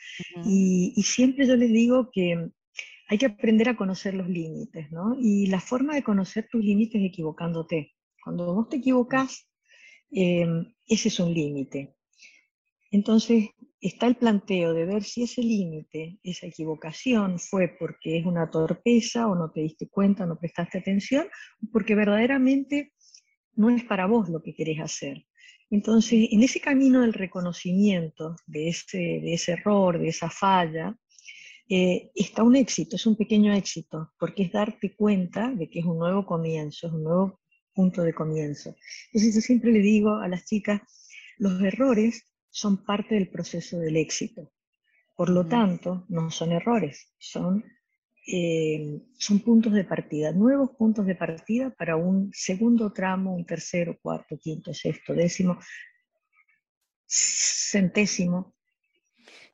[0.45, 2.49] y, siempre yo les digo que
[3.07, 5.15] hay que aprender a conocer los límites, ¿no?
[5.17, 7.93] Y la forma de conocer tus límites es equivocándote.
[8.21, 9.47] Cuando vos te equivocas,
[10.11, 11.95] em, ese es un límite.
[12.91, 13.49] Entonces,
[13.81, 19.27] está el planteo de ver si ese límite, esa equivocación fue porque es una torpeza
[19.27, 21.27] o no te diste cuenta, no prestaste atención,
[21.71, 22.93] porque verdaderamente
[23.55, 25.25] no es para vos lo que querés hacer.
[25.71, 30.95] Entonces, en ese camino del reconocimiento de ese, de ese error, de esa falla,
[31.67, 35.85] eh, está un éxito, es un pequeño éxito, porque es darte cuenta de que es
[35.85, 37.39] un nuevo comienzo, es un nuevo
[37.73, 38.75] punto de comienzo.
[39.07, 40.81] Entonces yo siempre le digo a las chicas,
[41.37, 44.51] los errores son parte del proceso del éxito.
[45.15, 47.63] Por lo tanto, no son errores, son,
[48.27, 53.97] eh, son puntos de partida, nuevos puntos de partida para un segundo tramo, un tercero,
[54.01, 55.59] cuarto, quinto, sexto, décimo,
[57.07, 58.55] centésimo.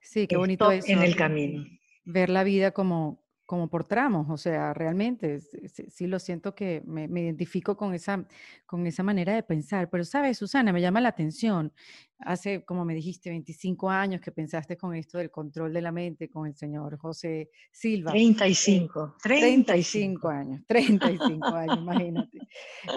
[0.02, 0.88] Sí, qué bonito eso.
[0.92, 1.66] En el camino.
[2.06, 7.06] Ver la vida como, como por tramos, o sea, realmente sí, lo siento que me,
[7.06, 8.28] identifico con esa,
[8.66, 11.72] con esa manera de pensar, pero sabes, Susana, me llama la atención,
[12.20, 16.30] hace, como me dijiste, 25 años que pensaste con esto del control de la mente
[16.30, 18.12] con el señor José Silva.
[18.12, 22.40] 35, 35, años, 35 años, imagínate.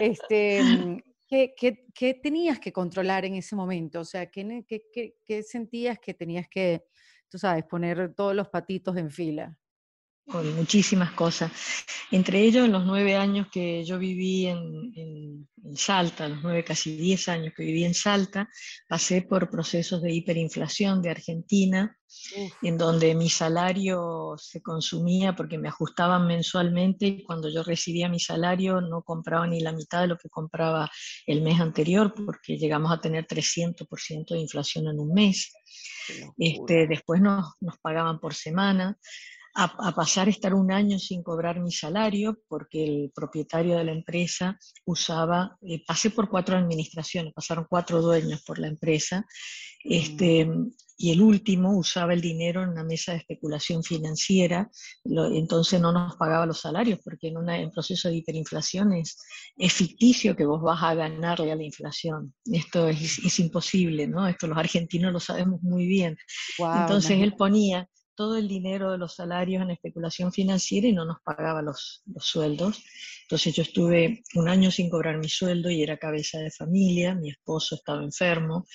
[0.01, 4.01] Este, mm, ¿qué, qué, qué, tenías que controlar en ese momento?
[4.01, 6.83] O sea, ¿qué, qué, qué sentías que tenías que,
[7.29, 9.57] tú sabes, poner todos los patitos en fila?
[10.27, 11.51] Con muchísimas cosas.
[12.11, 17.29] Entre ellos, en los nueve años que yo viví en, Salta, los nueve, casi diez
[17.29, 18.49] años que viví en Salta,
[18.89, 21.97] pasé por procesos de hiperinflación de Argentina,
[22.63, 28.19] en donde mi salario se consumía porque me ajustaban mensualmente y cuando yo recibía mi
[28.19, 30.91] salario no compraba ni la mitad de lo que compraba
[31.27, 35.53] el mes anterior porque llegamos a tener 300% de inflación en un mes.
[36.37, 38.99] Este, después nos, nos pagaban por semana
[39.55, 43.93] a, pasar a estar un año sin cobrar mi salario porque el propietario de la
[43.93, 49.27] empresa usaba, eh, pasé por cuatro administraciones, pasaron cuatro dueños por la empresa,
[49.83, 50.49] este,
[51.03, 54.71] y el último usaba el dinero en una mesa de especulación financiera,
[55.03, 59.17] entonces no nos pagaba los salarios porque en un proceso de hiperinflación es,
[59.73, 62.35] ficticio que vos vas a ganarle a la inflación.
[62.45, 64.29] Esto es, imposible, ¿no?
[64.29, 66.19] Esto los argentinos lo sabemos muy bien.
[66.59, 67.89] entonces él ponía
[68.21, 72.23] todo el dinero de los salarios en especulación financiera y no nos pagaba los, los
[72.23, 72.85] sueldos.
[73.23, 77.31] Entonces yo estuve un año sin cobrar mi sueldo y era cabeza de familia, mi
[77.31, 78.67] esposo estaba enfermo,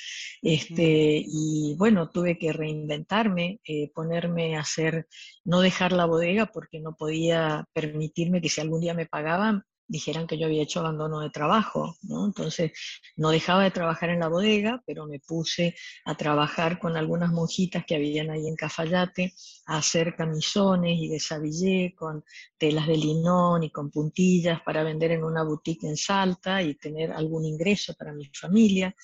[0.41, 5.07] este, y bueno, tuve que reinventarme, eh, ponerme a hacer,
[5.43, 10.27] no dejar la bodega porque no podía permitirme que si algún día me pagaban, dijeran
[10.27, 12.25] que yo había hecho abandono de trabajo, ¿no?
[12.25, 12.71] Entonces,
[13.15, 15.75] no dejaba de trabajar en la bodega, pero me puse
[16.05, 19.33] a trabajar con algunas monjitas que habían ahí en Cafayate,
[19.67, 22.23] a hacer camisones y desabillé con
[22.57, 27.11] telas de linón y con puntillas para vender en una boutique en Salta y tener
[27.11, 28.95] algún ingreso para mi familia.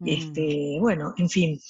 [0.00, 0.08] Mm.
[0.08, 1.60] Este, bueno, en fin,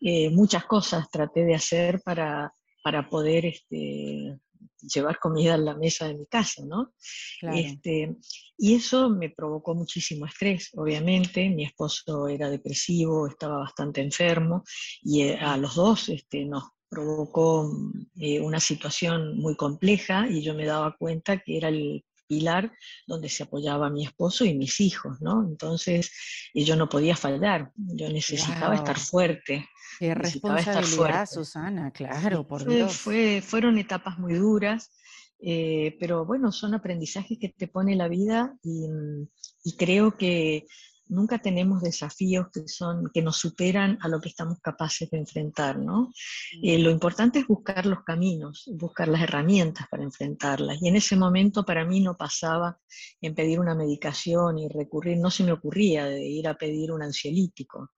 [0.00, 2.52] eh, muchas cosas traté de hacer para,
[2.82, 4.38] para poder este,
[4.82, 6.92] llevar comida a la mesa de mi casa, ¿no?
[7.40, 8.16] Este,
[8.56, 11.48] y eso me provocó muchísimo estrés, obviamente.
[11.50, 14.64] Mi esposo era depresivo, estaba bastante enfermo
[15.02, 17.70] y eh, a los dos este, nos provocó
[18.16, 22.72] eh, una situación muy compleja y yo me daba cuenta que era el pilar
[23.08, 25.42] donde se apoyaba mi esposo y mis hijos, ¿no?
[25.42, 26.12] Entonces
[26.54, 29.68] yo no podía fallar, yo necesitaba estar fuerte.
[29.98, 32.96] Qué responsabilidad, Susana, claro, por Dios.
[32.96, 34.92] Fue, fueron etapas muy duras,
[35.40, 38.86] eh, pero bueno, son aprendizajes que te pone la vida y,
[39.64, 40.66] y creo que
[41.10, 45.78] nunca tenemos desafíos que, son, que nos superan a lo que estamos capaces de enfrentar,
[45.78, 46.12] ¿no?
[46.62, 50.78] Eh, lo importante es buscar los caminos, buscar las herramientas para enfrentarlas.
[50.80, 52.78] Y en ese momento para mí no pasaba
[53.20, 57.02] en pedir una medicación y recurrir, no se me ocurría de ir a pedir un
[57.02, 57.90] ansiolítico,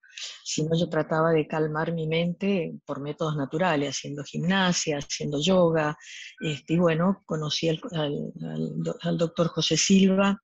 [0.45, 5.97] sino yo trataba de calmar mi mente por métodos naturales, haciendo gimnasia, haciendo yoga.
[6.41, 7.81] Este, y bueno, conocí al,
[9.03, 10.39] al doctor José Silva,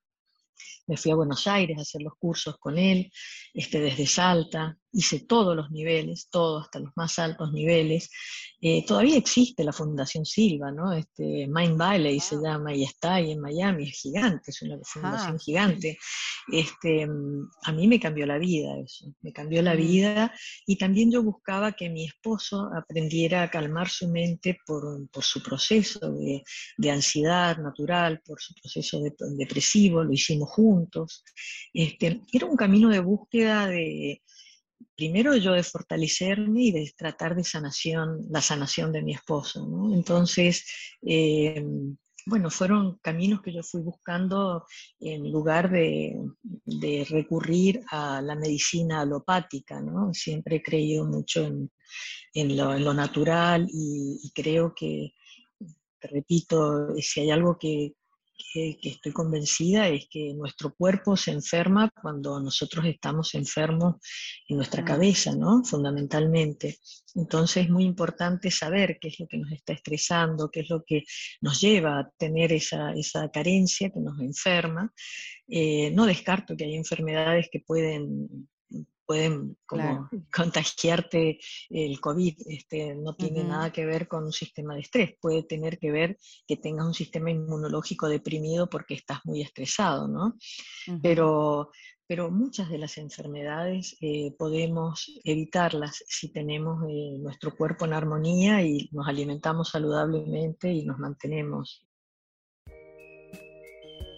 [0.87, 3.11] me fui a Buenos Aires a hacer los cursos con él,
[3.53, 8.11] este, desde Salta, hice todos los niveles, todos, hasta los más altos niveles.
[8.61, 10.93] Eh, todavía existe la Fundación Silva, ¿no?
[10.93, 15.37] Este, Mind Valley se llama y está ahí en Miami, es gigante, es una fundación
[15.37, 15.99] ah, gigante.
[16.51, 17.07] Este,
[17.63, 19.77] a mí me cambió la vida eso, me cambió la mm.
[19.77, 20.35] vida
[20.67, 25.41] y también yo buscaba que mi esposo aprendiera a calmar su mente por, por su
[25.41, 26.43] proceso de,
[26.77, 29.01] de, ansiedad natural, por su proceso
[29.37, 31.23] depresivo, lo hicimos juntos.
[31.73, 34.23] Este, era un camino de búsqueda de
[34.97, 39.67] primero yo de fortalecerme y de tratar de sanación, la sanación de mi esposo.
[39.93, 40.67] Entonces,
[41.03, 41.65] eh,
[42.29, 44.67] bueno, fueron caminos que yo fui buscando
[45.01, 46.15] en lugar de,
[47.09, 50.13] recurrir a la medicina alopática, ¿no?
[50.13, 51.47] Siempre he creído mucho
[52.35, 55.15] en, lo, natural y, creo que,
[56.03, 57.95] repito, si hay algo que,
[58.39, 63.97] que, estoy convencida es que nuestro cuerpo se enferma cuando nosotros estamos enfermos
[64.49, 65.65] en nuestra cabeza, ¿no?
[65.65, 66.79] Fundamentalmente.
[67.15, 70.85] Entonces es muy importante saber qué es lo que nos está estresando, qué es lo
[70.85, 71.05] que
[71.41, 74.93] nos lleva a tener esa, esa carencia que nos enferma.
[75.49, 78.49] Eh, no descarto que hay enfermedades que pueden
[79.09, 81.39] pueden como contagiarte
[81.71, 82.35] el COVID.
[82.47, 86.19] Este, no tiene nada que ver con un sistema de estrés, puede tener que ver
[86.47, 90.37] que tengas un sistema inmunológico deprimido porque estás muy estresado, ¿no?
[91.03, 91.71] pero,
[92.07, 98.63] pero muchas de las enfermedades eh, podemos evitarlas si tenemos eh, nuestro cuerpo en armonía
[98.63, 101.88] y nos alimentamos saludablemente y nos mantenemos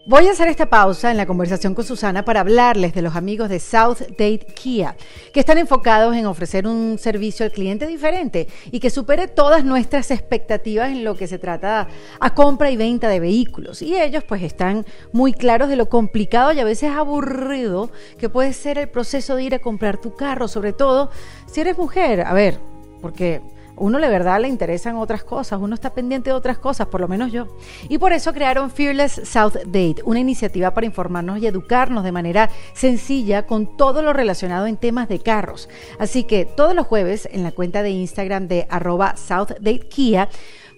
[0.06, 3.50] Voy a hacer esta pausa en la conversación con Susana para hablarles de los amigos
[3.50, 4.96] de South Date Kia,
[5.30, 10.10] que están enfocados en ofrecer un servicio al cliente diferente y que supere todas nuestras
[10.10, 11.86] expectativas en lo que se trata
[12.18, 13.82] a compra y venta de vehículos.
[13.82, 18.54] Y ellos pues están muy claros de lo complicado y a veces aburrido que puede
[18.54, 21.10] ser el proceso de ir a comprar tu carro, sobre todo
[21.44, 22.22] si eres mujer.
[22.22, 22.58] A ver,
[23.02, 23.42] porque
[23.80, 27.08] uno de verdad le interesan otras cosas, uno está pendiente de otras cosas, por lo
[27.08, 27.48] menos yo.
[27.88, 32.50] Y por eso crearon Fearless South Date, una iniciativa para informarnos y educarnos de manera
[32.74, 35.68] sencilla con todo lo relacionado en temas de carros.
[35.98, 39.52] Así que todos los jueves en la cuenta de Instagram de arroba South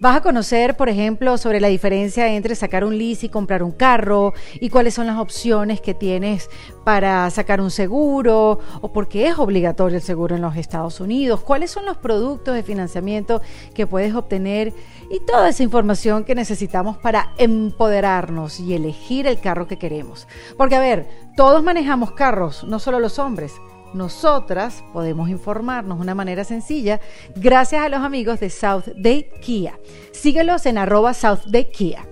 [0.03, 3.71] Vas a conocer, por ejemplo, sobre la diferencia entre sacar un lease y comprar un
[3.71, 6.51] carro y cuáles son las opciones que tienes
[6.83, 11.43] para sacar un seguro o por qué es obligatorio el seguro en los Estados Unidos,
[11.43, 13.43] cuáles son los productos de financiamiento
[13.75, 14.73] que puedes obtener
[15.09, 20.27] y toda esa información que necesitamos para empoderarnos y elegir el carro que queremos.
[20.57, 23.53] Porque a ver, todos manejamos carros, no solo los hombres
[23.95, 27.01] nosotras podemos informarnos de una manera sencilla
[27.37, 29.79] gracias a los amigos de South Date Kia.
[30.13, 32.09] Síguelos en arroba South Date Kia.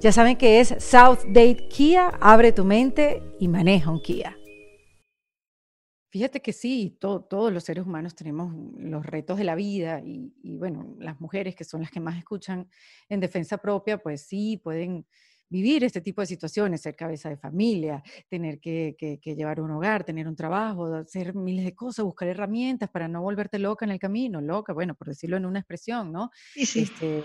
[0.00, 4.36] Ya saben que es South Date Kia, abre tu mente y maneja un Kia.
[6.14, 10.94] Fíjate que sí, todos los seres humanos tenemos los retos de la vida y, bueno,
[11.00, 12.68] las mujeres que son las que más escuchan
[13.08, 15.06] en defensa propia, pues sí, pueden
[15.48, 20.26] vivir este tipo de situaciones, ser cabeza de familia, tener que, llevar un hogar, tener
[20.26, 24.40] un trabajo, hacer miles de cosas, buscar herramientas para no volverte loca en el camino,
[24.40, 26.30] loca, bueno, por decirlo en una expresión, ¿no?
[26.54, 26.80] Sí, sí.
[26.82, 27.24] Este,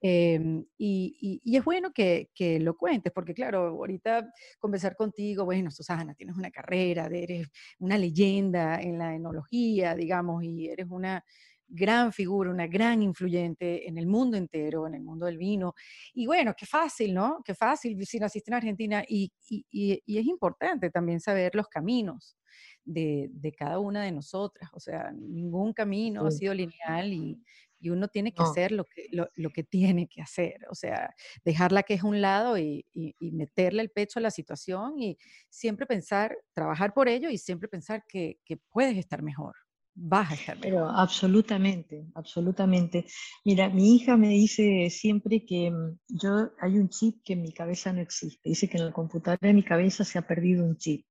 [0.00, 2.28] Em, y, es bueno que,
[2.60, 8.80] lo cuentes, porque claro, ahorita conversar contigo, bueno, Susana, tienes una carrera, eres una leyenda
[8.80, 11.24] en la enología, digamos, y eres una
[11.68, 15.74] gran figura, una gran influyente en el mundo entero, en el mundo del vino.
[16.14, 17.40] Y bueno, qué fácil, ¿no?
[17.44, 19.04] Qué fácil si naciste en Argentina.
[19.08, 22.36] Y, es importante también saber los caminos
[22.84, 24.70] de, cada una de nosotras.
[24.72, 27.42] O sea, ningún camino ha sido lineal y,
[27.78, 31.14] y uno tiene que hacer lo que, lo, que tiene que hacer, o sea,
[31.44, 32.84] dejarla que es un lado y,
[33.20, 35.18] meterle el pecho a la situación y
[35.50, 39.54] siempre pensar, trabajar por ello y siempre pensar que, que puedes estar mejor
[39.96, 40.70] vas a estar mejor.
[40.70, 43.06] Pero absolutamente, absolutamente.
[43.44, 47.52] Mira, mi hija me dice siempre que mm, yo hay un chip que en mi
[47.52, 48.48] cabeza no existe.
[48.48, 51.06] Dice que en la computadora de mi cabeza se ha perdido un chip.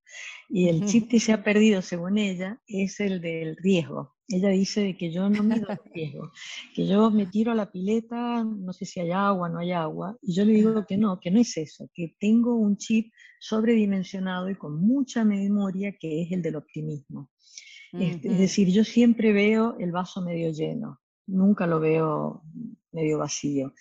[0.49, 4.15] Y el chip que se ha perdido, según ella, es el del riesgo.
[4.27, 6.31] Ella dice que yo no mido el riesgo,
[6.73, 10.17] que yo me tiro a la pileta, no sé si hay agua, no hay agua,
[10.21, 14.49] y yo le digo que no, que no es eso, que tengo un chip sobredimensionado
[14.49, 17.29] y con mucha memoria que es el del optimismo.
[17.99, 22.43] Es decir, yo siempre veo el vaso medio lleno, nunca lo veo
[22.91, 23.73] medio vacío.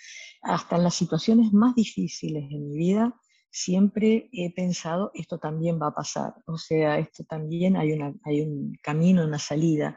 [0.42, 3.14] Hasta en las situaciones más difíciles de mi vida,
[3.50, 8.40] siempre he pensado, esto también va a pasar, o sea, esto también hay, una, hay
[8.40, 9.96] un camino, una salida.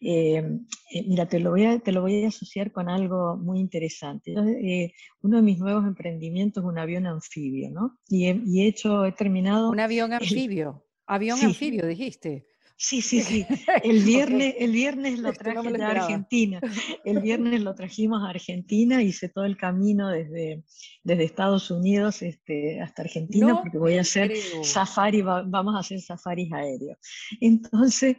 [0.00, 0.44] Eh,
[0.92, 4.32] eh, mira, te lo, voy a, te lo voy a asociar con algo muy interesante.
[4.32, 4.92] Eh,
[5.22, 7.98] uno de mis nuevos emprendimientos es un avión anfibio, ¿no?
[8.08, 9.70] Y he, y he hecho, he terminado...
[9.70, 10.84] Un avión anfibio.
[11.06, 12.48] Avión anfibio, dijiste.
[12.78, 13.46] Sí, sí, sí.
[13.82, 16.60] El viernes, el viernes lo traje a Argentina.
[17.04, 20.62] El viernes lo trajimos a Argentina, hice todo el camino desde,
[21.02, 26.52] desde Estados Unidos este, hasta Argentina, porque voy a hacer safari, vamos a hacer safaris
[26.52, 26.98] aéreos.
[27.40, 28.16] Entonces,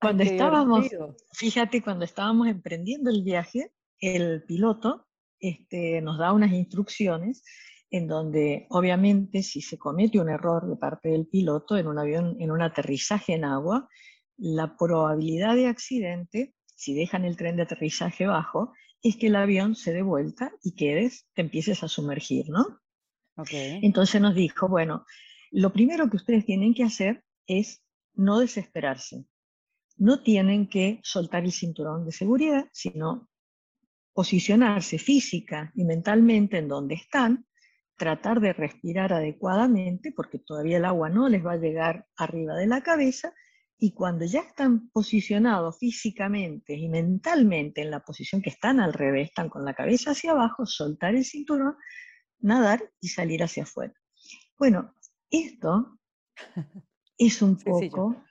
[0.00, 0.88] cuando estábamos,
[1.32, 5.06] fíjate, cuando estábamos emprendiendo el viaje, el piloto
[5.38, 7.42] este, nos da unas instrucciones
[7.90, 12.36] en donde obviamente si se comete un error de parte del piloto en un avión,
[12.38, 13.88] en un aterrizaje en agua,
[14.36, 18.72] la probabilidad de accidente, si dejan el tren de aterrizaje bajo,
[19.02, 22.80] es que el avión se dé vuelta y quedes, te empieces a sumergir, ¿no?
[23.82, 25.04] Entonces nos dijo, bueno,
[25.50, 27.82] lo primero que ustedes tienen que hacer es
[28.14, 29.24] no desesperarse.
[29.96, 33.28] No tienen que soltar el cinturón de seguridad, sino
[34.12, 37.46] posicionarse física y mentalmente en donde están
[38.00, 42.66] tratar de respirar adecuadamente, porque todavía el agua no les va a llegar arriba de
[42.66, 43.34] la cabeza,
[43.76, 49.28] y cuando ya están posicionados físicamente y mentalmente en la posición que están al revés,
[49.28, 51.76] están con la cabeza hacia abajo, soltar el cinturón,
[52.38, 53.92] nadar y salir hacia afuera.
[54.58, 54.94] Bueno,
[55.30, 55.98] esto
[57.18, 58.24] es un poco...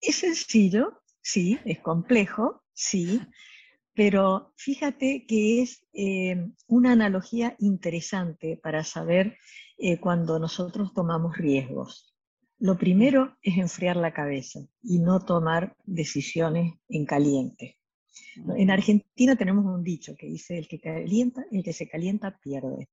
[0.00, 3.20] Es sencillo, sí, es complejo, sí,
[3.94, 9.36] pero fíjate que es eh, una analogía interesante para saber
[9.78, 12.14] eh, cuando nosotros tomamos riesgos.
[12.58, 17.81] Lo primero es enfriar la cabeza y no tomar decisiones en caliente.
[18.56, 22.88] En Argentina tenemos un dicho que dice, el que, calienta, el que se calienta pierde.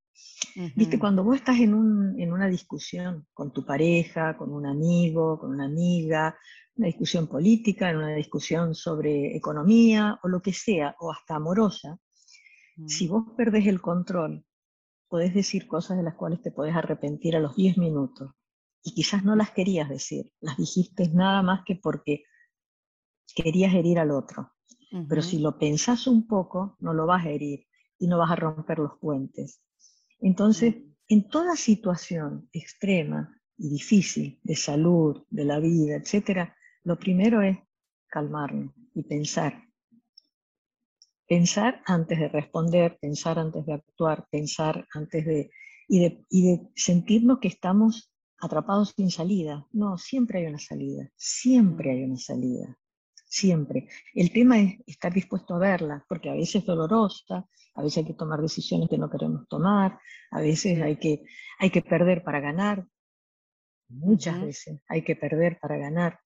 [0.76, 5.40] Viste, cuando vos estás en, un, en, una discusión con tu pareja, con un amigo,
[5.40, 6.38] con una amiga,
[6.76, 12.00] una discusión política, en una discusión sobre economía o lo que sea, o hasta amorosa,
[12.88, 13.12] si mm.
[13.12, 14.46] vos perdés el control,
[15.08, 18.32] podés decir cosas de las cuales te podés arrepentir a los 10 minutos.
[18.84, 22.24] Y quizás no las querías decir, las dijiste nada más que porque
[23.36, 24.54] querías herir al otro.
[25.08, 27.68] Pero si lo pensás un poco, no lo vas a herir
[28.00, 29.62] y no vas a romper los puentes.
[30.20, 30.76] Entonces,
[31.08, 37.58] en toda situación extrema y difícil de salud, de la vida, etcétera, lo primero es
[38.08, 39.64] calmarnos y pensar.
[41.28, 45.52] Pensar antes de responder, pensar antes de actuar, pensar antes de
[45.90, 46.70] y, de...
[46.76, 49.68] sentirnos que estamos atrapados sin salida.
[49.72, 52.78] No, siempre hay una salida, siempre hay una salida,
[53.30, 53.88] siempre.
[54.14, 58.06] El tema es estar dispuesto a verla, porque a veces es dolorosa, a veces hay
[58.06, 60.00] que tomar decisiones que no queremos tomar,
[60.32, 61.24] a veces hay que,
[61.60, 62.86] hay que perder para ganar,
[63.88, 66.20] muchas veces hay que perder para ganar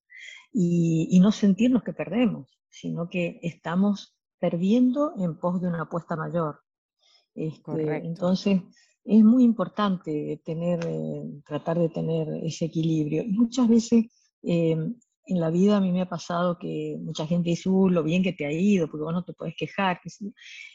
[0.52, 6.62] y, no sentirnos que perdemos, sino que estamos perdiendo en pos de una apuesta mayor.
[7.36, 8.62] Este, entonces,
[9.04, 13.24] es muy importante tener, eh, tratar de tener ese equilibrio.
[13.28, 14.06] muchas veces
[14.44, 14.78] eh,
[15.26, 18.24] en la vida a mí me ha pasado que mucha gente dice, uh, lo bien
[18.24, 20.02] que te ha ido, porque vos no te puedes quejar.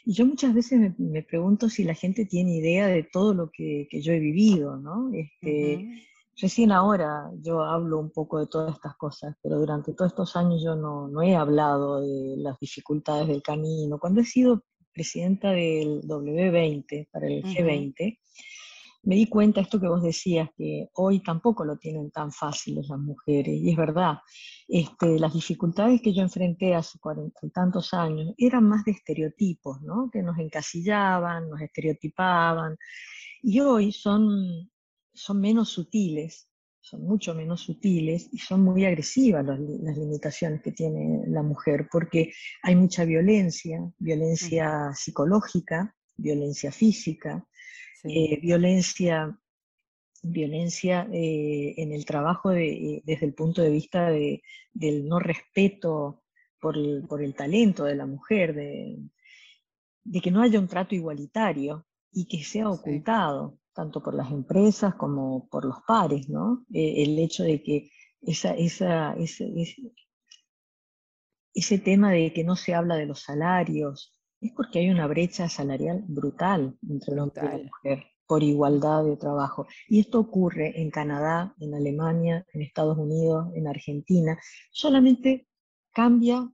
[0.05, 3.87] Y yo muchas veces me, pregunto si la gente tiene idea de todo lo que,
[3.91, 5.11] yo he vivido, ¿no?
[5.13, 5.87] Este,
[6.41, 10.63] Recién ahora yo hablo un poco de todas estas cosas, pero durante todos estos años
[10.63, 13.99] yo no, no he hablado de las dificultades del camino.
[13.99, 18.19] Cuando he sido presidenta del W20 para el G20,
[19.03, 22.99] me di cuenta esto que vos decías, que hoy tampoco lo tienen tan fáciles las
[22.99, 24.17] mujeres, y es verdad,
[24.67, 29.81] este, las dificultades que yo enfrenté hace cuarenta y tantos años eran más de estereotipos,
[29.81, 30.09] ¿no?
[30.11, 32.75] que nos encasillaban, nos estereotipaban,
[33.41, 34.69] y hoy son,
[35.13, 36.49] son menos sutiles,
[36.81, 41.87] son mucho menos sutiles y son muy agresivas las, las limitaciones que tiene la mujer,
[41.89, 42.33] porque
[42.63, 47.45] hay mucha violencia, violencia psicológica, violencia física,
[48.03, 49.37] eh, violencia,
[50.23, 56.23] violencia eh, en el trabajo eh, desde el punto de vista del no respeto
[56.59, 58.99] por el, talento de la mujer, de,
[60.21, 65.47] que no haya un trato igualitario y que sea ocultado, tanto por las empresas como
[65.47, 66.65] por los pares, ¿no?
[66.73, 67.91] el hecho de que
[68.21, 69.53] esa, esa, ese,
[71.53, 75.49] ese tema de que no se habla de los salarios, es porque hay una brecha
[75.49, 79.65] salarial brutal entre los hombre y la mujer por igualdad de trabajo.
[79.87, 84.39] Y esto ocurre en Canadá, en Alemania, en Estados Unidos, en Argentina.
[84.71, 85.47] Solamente
[85.91, 86.47] cambia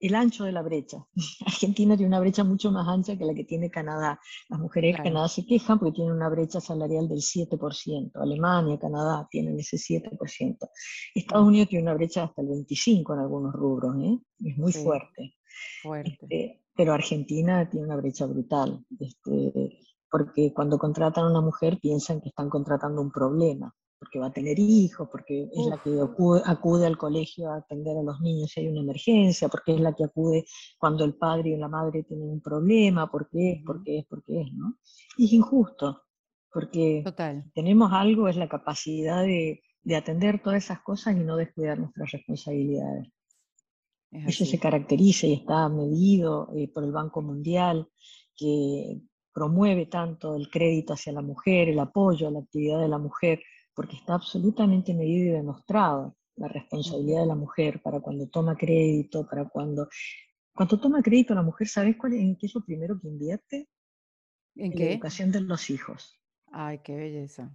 [0.00, 1.06] el ancho de la brecha.
[1.46, 4.20] Argentina tiene una brecha mucho más ancha que la que tiene Canadá.
[4.48, 8.10] Las mujeres de Canadá se quejan porque tienen una brecha salarial del 7%.
[8.14, 10.68] Alemania, Canadá tienen ese 7%.
[11.14, 13.94] Estados Unidos tiene una brecha hasta el 25% en algunos rubros.
[14.02, 14.18] ¿eh?
[14.44, 15.36] Es muy fuerte.
[15.80, 16.18] fuerte.
[16.20, 19.78] Este, pero Argentina tiene una brecha brutal, este,
[20.10, 24.32] porque cuando contratan a una mujer piensan que están contratando un problema, porque va a
[24.32, 25.98] tener hijos, porque es la que
[26.44, 29.94] acude, al colegio a atender a los niños si hay una emergencia, porque es la
[29.94, 30.44] que acude
[30.78, 34.52] cuando el padre y la madre tienen un problema, porque es, porque es, porque es,
[34.52, 34.76] ¿no?
[35.16, 36.02] Y es injusto,
[36.52, 37.02] porque
[37.54, 42.12] tenemos algo, es la capacidad de, de atender todas esas cosas y no descuidar nuestras
[42.12, 43.08] responsabilidades.
[44.26, 47.88] Eso se caracteriza y está medido eh, por el Banco Mundial,
[48.34, 49.00] que
[49.32, 53.42] promueve tanto el crédito hacia la mujer, el apoyo a la actividad de la mujer,
[53.74, 59.26] porque está absolutamente medido y demostrado la responsabilidad de la mujer para cuando toma crédito,
[59.26, 59.88] para cuando...
[60.54, 63.68] Cuando toma crédito la mujer, ¿sabes cuál, en qué es lo primero que invierte?
[64.54, 66.18] ¿En, La educación de los hijos.
[66.50, 67.54] Ay, qué belleza.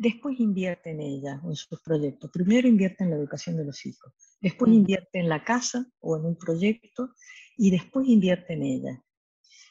[0.00, 2.30] Después invierte en ella, en sus proyectos.
[2.30, 6.24] Primero invierte en la educación de los hijos después invierte en la casa o en
[6.24, 7.10] un proyecto
[7.56, 9.04] y después invierte en ella.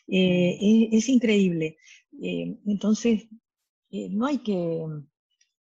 [0.07, 1.77] Eh, es, increíble.
[2.21, 3.27] Eh, entonces,
[3.91, 4.85] eh, no hay que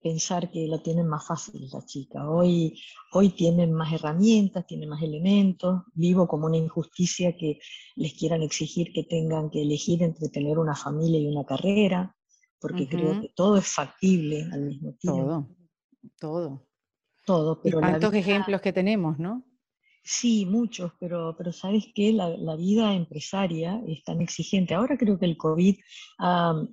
[0.00, 2.28] pensar que lo tienen más fácil la chica.
[2.28, 2.78] Hoy,
[3.12, 5.82] hoy tienen más herramientas, tienen más elementos.
[5.94, 7.59] Vivo como una injusticia que
[7.96, 12.14] les quieran exigir que tengan que elegir entre tener una familia y una carrera,
[12.69, 15.23] porque creo que todo es factible al mismo tiempo.
[15.23, 15.49] Todo,
[16.19, 16.75] todo
[17.25, 17.61] todo.
[17.62, 19.45] Pero tantos ejemplos que tenemos, ¿no?
[20.03, 24.75] Sí, muchos, pero, pero sabes que la, vida empresaria es tan exigente.
[24.75, 25.77] Ahora creo que el COVID
[26.19, 26.67] ha,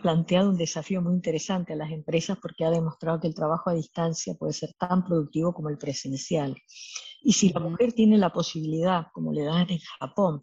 [0.00, 3.74] planteado un desafío muy interesante a las empresas porque ha demostrado que el trabajo a
[3.74, 6.54] distancia puede ser tan productivo como el presencial.
[7.22, 10.40] Y si la mujer tiene la posibilidad, como le dan en Japón,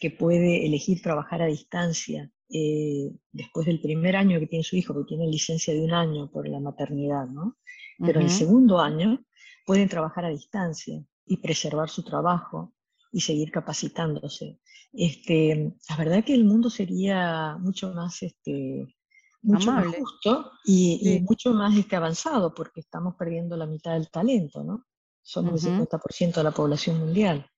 [0.00, 4.92] que puede elegir trabajar a distancia eh, después del primer año que tiene su hijo,
[4.92, 7.56] porque tiene licencia de un año por la maternidad, ¿no?
[7.98, 9.22] pero en el segundo año
[9.66, 12.74] pueden trabajar a distancia y preservar su trabajo
[13.12, 14.58] y seguir capacitándose.
[14.92, 18.96] Este, la verdad que el mundo sería mucho más, este,
[19.42, 24.64] mucho más justo y, mucho más este, avanzado porque estamos perdiendo la mitad del talento,
[24.64, 24.86] ¿no?
[25.22, 27.48] Somos el 50% de la población mundial.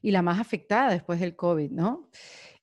[0.00, 2.08] Y la más afectada después del COVID, ¿no?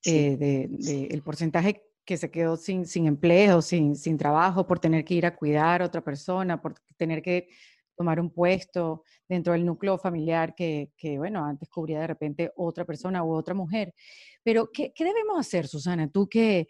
[0.05, 5.03] Eh, de, el porcentaje que se quedó sin, sin empleo, sin, sin trabajo, por tener
[5.03, 7.49] que ir a cuidar a otra persona, por tener que
[7.95, 12.85] tomar un puesto dentro del núcleo familiar que, que, bueno, antes cubría de repente otra
[12.85, 13.93] persona u otra mujer.
[14.41, 16.09] Pero, ¿qué, qué debemos hacer, Susana?
[16.09, 16.67] Tú que,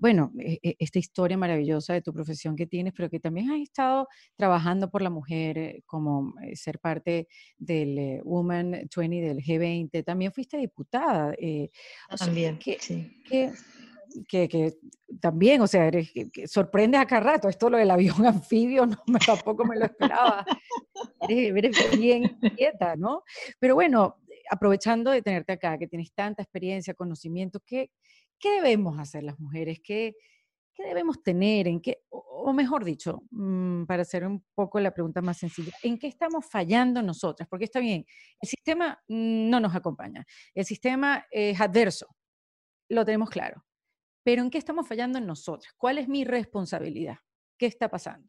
[0.00, 3.60] bueno, e, e, esta historia maravillosa de tu profesión que tienes, pero que también has
[3.60, 7.28] estado trabajando por la mujer eh, como eh, ser parte
[7.58, 11.34] del eh, Woman 20 del G20, también fuiste diputada.
[12.18, 13.10] también, sí
[14.26, 14.74] que,
[15.20, 17.48] también, o sea, eres, que, sorprende a cada rato.
[17.48, 20.44] Esto lo del avión anfibio, no, me, tampoco me lo esperaba.
[21.28, 23.22] eres, bien quieta, ¿no?
[23.58, 24.16] Pero bueno,
[24.50, 27.90] aprovechando de tenerte acá, que tienes tanta experiencia, conocimiento, ¿qué,
[28.40, 29.80] qué debemos hacer las mujeres?
[29.84, 30.16] ¿Qué,
[30.74, 31.68] ¿qué debemos tener?
[31.68, 32.02] ¿En qué,
[32.42, 36.46] o mejor dicho, mm, para hacer un poco la pregunta más sencilla, ¿en qué estamos
[36.46, 37.48] fallando nosotras?
[37.48, 38.04] Porque está bien,
[38.40, 42.06] el sistema no nos acompaña, el sistema es adverso,
[42.88, 43.64] lo tenemos claro,
[44.24, 45.72] pero ¿en qué estamos fallando en nosotras?
[45.76, 47.18] ¿Cuál es mi responsabilidad?
[47.58, 48.28] ¿Qué está pasando?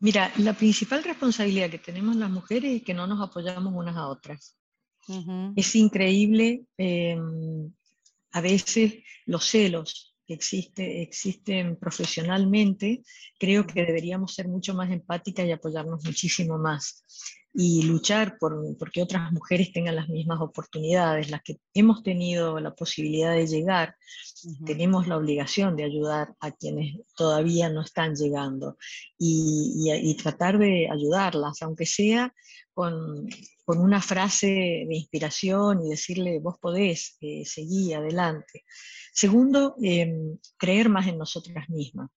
[0.00, 4.08] Mira, la principal responsabilidad que tenemos las mujeres es que no nos apoyamos unas a
[4.08, 4.58] otras.
[5.54, 7.72] Es increíble em,
[8.34, 8.94] a veces
[9.26, 13.02] los celos que existe, existen profesionalmente,
[13.38, 17.04] creo que deberíamos ser mucho más empáticas y apoyarnos muchísimo más
[17.56, 22.74] y luchar por porque otras mujeres tengan las mismas oportunidades, las que hemos tenido la
[22.74, 23.94] posibilidad de llegar,
[24.66, 28.76] tenemos la obligación de ayudar a quienes todavía no están llegando
[29.16, 32.34] y, y, tratar de ayudarlas, aunque sea
[32.72, 33.28] con,
[33.64, 34.46] con, una frase
[34.88, 38.64] de inspiración y decirle, vos podés, eh, seguir adelante.
[39.12, 42.10] Segundo, em, creer más en nosotras mismas.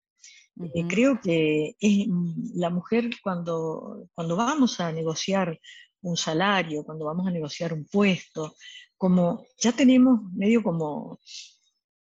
[0.62, 5.60] Eh, creo que es, mm, la mujer cuando, cuando vamos a negociar
[6.02, 8.56] un salario, cuando vamos a negociar un puesto,
[8.98, 11.20] como ya tenemos medio como,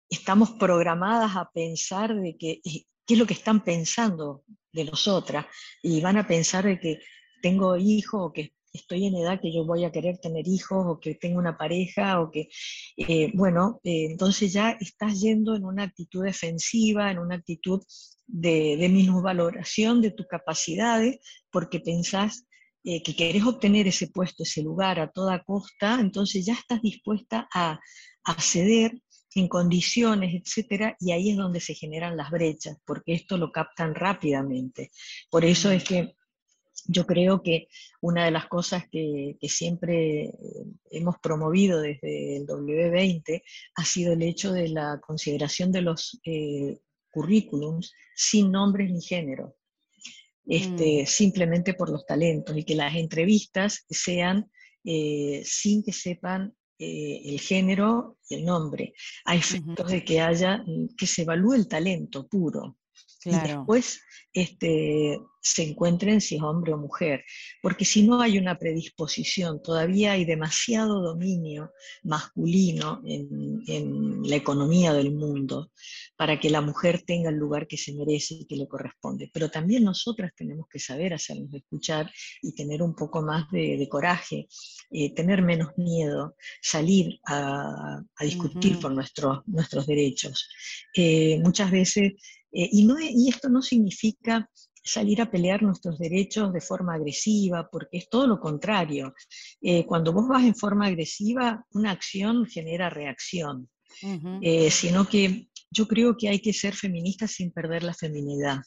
[0.09, 5.47] estamos programadas a pensar de que, eh, qué es lo que están pensando de nosotras,
[5.82, 7.01] y van a pensar de que
[7.42, 11.01] tengo hijos o que estoy en edad que yo voy a querer tener hijos o
[11.01, 12.49] que tengo una pareja o que,
[12.97, 17.83] eh, bueno, eh, entonces ya estás yendo en una actitud defensiva, en una actitud
[18.27, 21.18] de, de valoración de tus capacidades,
[21.51, 22.47] porque pensás
[22.85, 27.49] eh, que querés obtener ese puesto, ese lugar a toda costa, entonces ya estás dispuesta
[27.53, 27.81] a,
[28.24, 28.93] a ceder
[29.35, 33.95] en condiciones, etcétera, y ahí es donde se generan las brechas, porque esto lo captan
[33.95, 34.91] rápidamente.
[35.31, 36.14] Por eso es que
[36.89, 37.68] yo creo que
[38.01, 40.32] una de las cosas que, siempre eh,
[40.91, 43.43] hemos promovido desde el W20
[43.76, 46.78] ha sido el hecho de la consideración de los eh,
[47.11, 49.57] currículums sin nombres ni género,
[50.47, 51.07] este, mm.
[51.07, 54.51] simplemente por los talentos y que las entrevistas sean
[54.84, 58.93] eh, sin que sepan el género y el nombre,
[59.24, 60.62] a efectos de que haya,
[60.99, 62.76] que se evalúe el talento puro.
[63.27, 64.01] Y después
[64.33, 67.24] este, se encuentren si es hombre o mujer,
[67.62, 71.72] porque si no hay una predisposición, todavía hay demasiado dominio
[72.03, 75.70] masculino en, en, la economía del mundo
[76.16, 79.31] para que la mujer tenga el lugar que se merece y que le corresponde.
[79.33, 82.11] Pero también nosotras tenemos que saber hacernos escuchar
[82.43, 84.49] y tener un poco más de, coraje,
[84.91, 90.49] eh, tener menos miedo, salir a, discutir por nuestros, nuestros derechos.
[90.95, 92.14] Eh, muchas veces,
[92.53, 94.49] eh, y, no, y esto no significa
[94.86, 99.14] salir a pelear nuestros derechos de forma agresiva, porque es todo lo contrario.
[99.61, 103.68] Eh, cuando vos vas en forma agresiva, una acción genera reacción,
[104.40, 108.61] eh, sino que yo creo que hay que ser feminista sin perder la feminidad.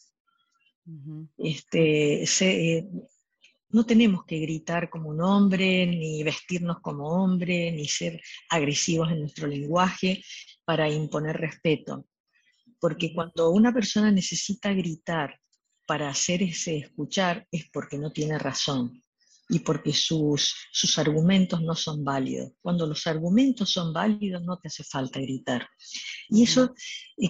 [1.38, 2.88] este, eh,
[3.72, 8.20] no tenemos que gritar como un hombre, ni vestirnos como hombre, ni ser
[8.50, 10.24] agresivos en nuestro lenguaje
[10.66, 12.06] para imponer respeto.
[12.80, 15.40] Porque cuando una persona necesita gritar
[15.86, 19.02] para hacer ese escuchar es porque no tiene razón
[19.50, 22.52] y porque sus, sus argumentos no son válidos.
[22.62, 25.68] Cuando los argumentos son válidos no te hace falta gritar.
[26.30, 26.76] Y eso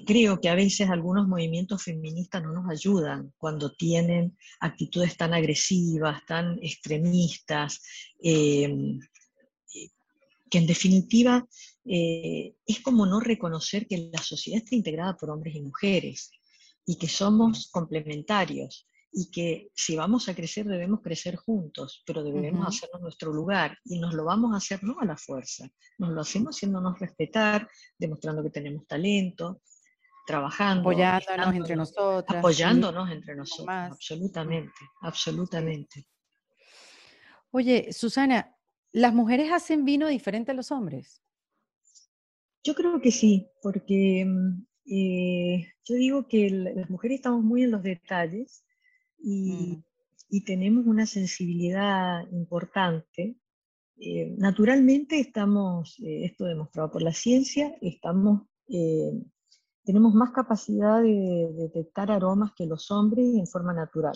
[0.06, 6.26] creo que a veces algunos movimientos feministas no nos ayudan cuando tienen actitudes tan agresivas,
[6.26, 7.82] tan extremistas,
[8.22, 9.00] em,
[10.50, 11.48] que en definitiva
[11.86, 16.32] eh, es como no reconocer que la sociedad está integrada por hombres y mujeres
[16.86, 22.68] y que somos complementarios y que si vamos a crecer debemos crecer juntos, pero debemos
[22.68, 25.68] hacernos nuestro lugar y nos lo vamos a hacer no a la fuerza,
[25.98, 27.68] nos lo hacemos haciéndonos respetar,
[27.98, 29.62] demostrando que tenemos talento,
[30.28, 36.08] trabajando, apoyándonos entre nosotros, apoyándonos entre nosotros, absolutamente, absolutamente.
[37.52, 38.56] Oye, Susana,
[38.92, 41.24] ¿las mujeres hacen vino diferente a los hombres?
[42.64, 47.72] Yo creo que sí, porque mm, eh, yo digo que las mujeres estamos muy en
[47.72, 48.66] los detalles
[49.18, 49.78] y,
[50.32, 50.44] mm.
[50.46, 53.38] tenemos una sensibilidad importante.
[53.98, 58.44] Eh, naturalmente estamos, eh, esto demostrado por la ciencia, estamos,
[59.84, 64.16] tenemos más capacidad de, detectar aromas que los hombres en forma natural.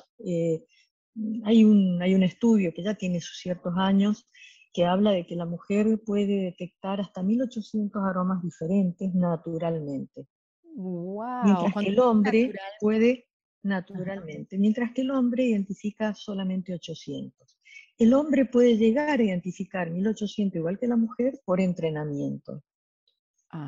[1.44, 4.28] hay, un, hay un estudio que ya tiene sus ciertos años
[4.74, 10.28] que habla de que la mujer puede detectar hasta 1800 aromas diferentes naturalmente
[10.76, 13.28] mientras que el hombre puede
[13.64, 17.60] naturalmente, mientras que el hombre identifica solamente 800.
[17.98, 22.62] El hombre puede llegar a identificar 1800 igual que la mujer por entrenamiento.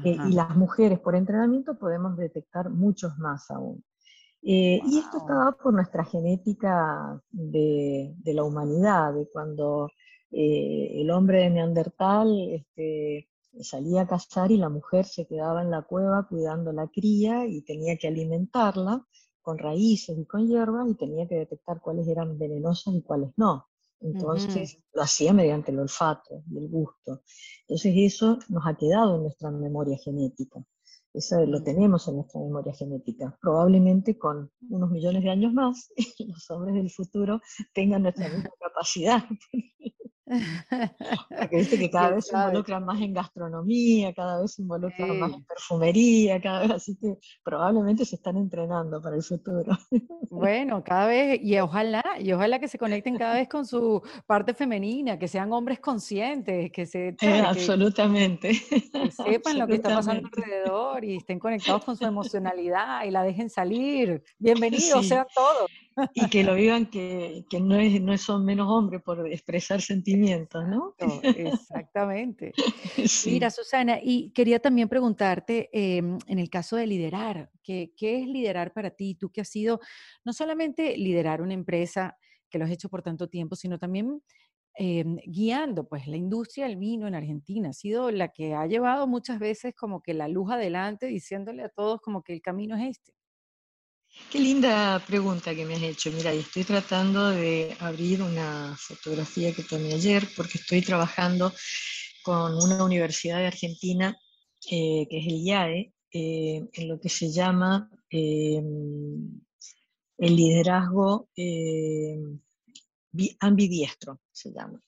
[0.03, 3.83] Eh, y las mujeres por entrenamiento podemos detectar muchos más aún.
[4.41, 9.91] Eh, y esto está dado por nuestra genética de, de la humanidad, de cuando
[10.31, 13.29] eh, el hombre de Neandertal este,
[13.61, 17.61] salía a cazar y la mujer se quedaba en la cueva cuidando la cría y
[17.61, 19.05] tenía que alimentarla
[19.41, 23.67] con raíces y con hierbas y tenía que detectar cuáles eran venenosas y cuáles no.
[24.01, 27.21] Entonces lo hacía mediante el olfato y el gusto.
[27.61, 30.63] Entonces eso nos ha quedado en nuestra memoria genética.
[31.13, 33.37] Eso lo tenemos en nuestra memoria genética.
[33.41, 37.39] Probablemente con unos millones de años más, los hombres del futuro
[37.73, 39.23] tengan nuestra misma capacidad.
[41.29, 45.33] Porque viste que cada vez se involucran más en gastronomía, cada vez se involucran más
[45.33, 49.77] en perfumería, cada vez, así que probablemente se están entrenando para el futuro.
[50.27, 54.53] Bueno, cada vez, y ojalá, y ojalá que se conecten cada vez con su parte
[54.53, 58.53] femenina, que sean hombres conscientes, que se eh, absolutamente.
[58.53, 63.49] sepan lo que está pasando alrededor y estén conectados con su emocionalidad y la dejen
[63.49, 64.23] salir.
[64.37, 65.69] Bienvenidos sean todos
[66.13, 70.67] y que lo vivan que, que no, es, no son menos hombres por expresar sentimientos,
[70.67, 70.95] ¿no?
[71.23, 72.53] exactamente.
[73.25, 78.27] Mira, Susana, y quería también preguntarte, em, en el caso de liderar, ¿qué, ¿qué, es
[78.27, 79.15] liderar para ti?
[79.15, 79.79] Tú que has sido
[80.23, 82.17] no solamente liderar una empresa,
[82.49, 84.21] que lo has hecho por tanto tiempo, sino también
[84.77, 87.69] em, guiando pues la industria del vino en Argentina.
[87.69, 91.69] Ha sido la que ha llevado muchas veces como que la luz adelante, diciéndole a
[91.69, 93.13] todos como que el camino es este.
[94.31, 96.11] Qué linda pregunta que me has hecho.
[96.11, 101.53] Mira, estoy tratando de abrir una fotografía que tomé ayer porque estoy trabajando
[102.23, 104.17] con una universidad de Argentina,
[104.69, 109.41] eh, que es el IAE, eh, en lo que se llama em,
[110.17, 111.29] el liderazgo
[113.39, 114.81] ambidiestro, se llama.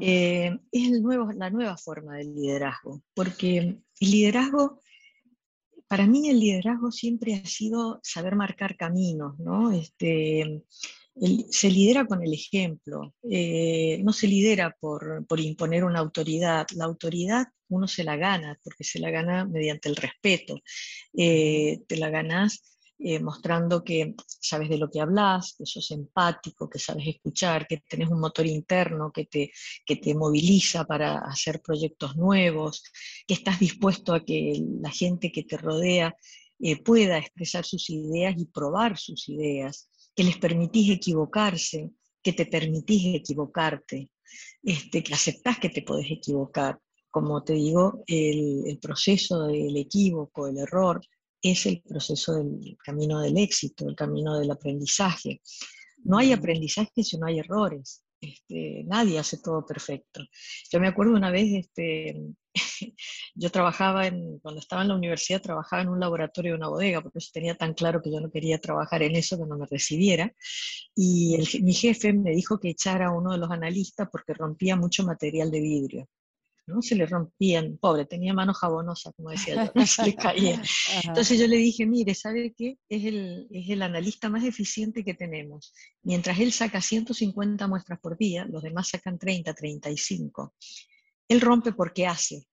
[0.00, 4.80] Eh, es el nuevo, la nueva forma del liderazgo, porque el liderazgo
[5.88, 9.72] para mí el liderazgo siempre ha sido saber marcar caminos, ¿no?
[9.72, 10.62] Este,
[11.50, 16.66] se lidera con el ejemplo, eh, no se lidera por, por, imponer una autoridad.
[16.76, 20.60] La autoridad uno se la gana, porque se la gana mediante el respeto.
[21.16, 26.68] Eh, te la ganas eh, mostrando que sabes de lo que hablas, que sos empático,
[26.68, 29.52] que sabes escuchar, que tenés un motor interno que te,
[29.86, 32.82] que te moviliza para hacer proyectos nuevos,
[33.26, 36.16] que estás dispuesto a que la gente que te rodea
[36.58, 41.90] eh, pueda expresar sus ideas y probar sus ideas, que les permitís equivocarse,
[42.20, 44.10] que te permitís equivocarte,
[44.60, 46.80] este, que aceptás que te podés equivocar.
[47.10, 51.00] Como te digo, el, el proceso del equívoco, el error,
[51.42, 55.40] es el proceso del camino del éxito, el camino del aprendizaje.
[56.04, 58.02] No hay aprendizaje si no hay errores.
[58.20, 60.24] Este, nadie hace todo perfecto.
[60.72, 62.20] Yo me acuerdo una vez, este,
[63.34, 67.00] yo trabajaba en, cuando estaba en la universidad, trabajaba en un laboratorio de una bodega,
[67.00, 70.32] porque eso tenía tan claro que yo no quería trabajar en eso cuando me recibiera.
[70.96, 75.04] Y mi jefe me dijo que echara a uno de los analistas porque rompía mucho
[75.04, 76.08] material de vidrio.
[76.68, 76.82] ¿No?
[76.82, 80.62] Se le rompían, pobre, tenía mano jabonosa, como decía yo, se le caía.
[81.02, 82.78] Entonces yo le dije, mire, ¿sabe qué?
[82.88, 85.74] Es el, es el analista más eficiente que tenemos.
[86.02, 90.54] Mientras él saca 150 muestras por día, los demás sacan 30, 35.
[91.28, 92.46] Él rompe porque hace.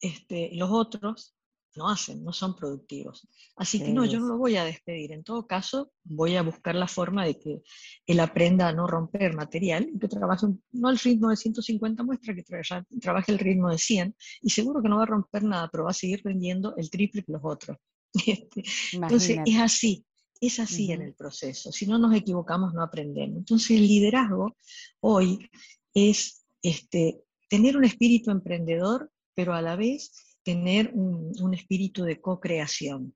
[0.00, 1.35] Este, los otros
[1.76, 3.26] no hacen, no son productivos.
[3.56, 5.12] Así que no, yo no lo voy a despedir.
[5.12, 7.62] En todo caso, voy a buscar la forma de que
[8.06, 13.00] él aprenda a no romper material que trabaje no al ritmo de 150 muestras, que
[13.00, 15.90] trabaje el ritmo de 100 y seguro que no va a romper nada, pero va
[15.90, 17.76] a seguir vendiendo el triple que los otros.
[18.26, 20.06] Este, entonces, es así.
[20.40, 21.72] Es así en el proceso.
[21.72, 23.38] Si no nos equivocamos, no aprendemos.
[23.38, 24.54] Entonces, el liderazgo
[25.00, 25.48] hoy
[25.94, 30.12] es este, tener un espíritu emprendedor, pero a la vez
[30.46, 33.12] tener un, espíritu de co-creación,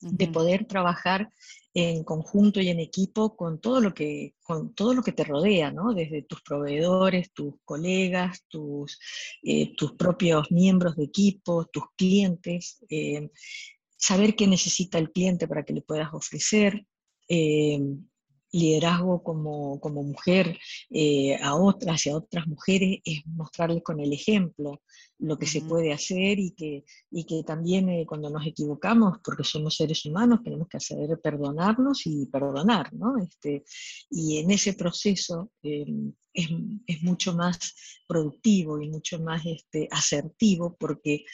[0.00, 1.28] de poder trabajar
[1.74, 5.70] en conjunto y en equipo con todo lo que, con todo lo que te rodea,
[5.70, 5.92] ¿no?
[5.92, 8.98] desde tus proveedores, tus colegas, tus,
[9.42, 13.28] eh, tus propios miembros de equipo, tus clientes, eh,
[13.98, 16.86] saber qué necesita el cliente para que le puedas ofrecer,
[17.28, 17.78] eh,
[18.54, 20.58] liderazgo como, como mujer
[20.90, 24.80] eh, a otras y a otras mujeres es mostrarles con el ejemplo
[25.18, 29.44] lo que se puede hacer y que, y que también eh, cuando nos equivocamos, porque
[29.44, 33.16] somos seres humanos, tenemos que saber perdonarnos y perdonar, ¿no?
[33.18, 33.64] Este,
[34.10, 35.86] y en ese proceso eh,
[36.32, 36.48] es,
[36.86, 37.74] es, mucho más
[38.06, 41.24] productivo y mucho más este, asertivo porque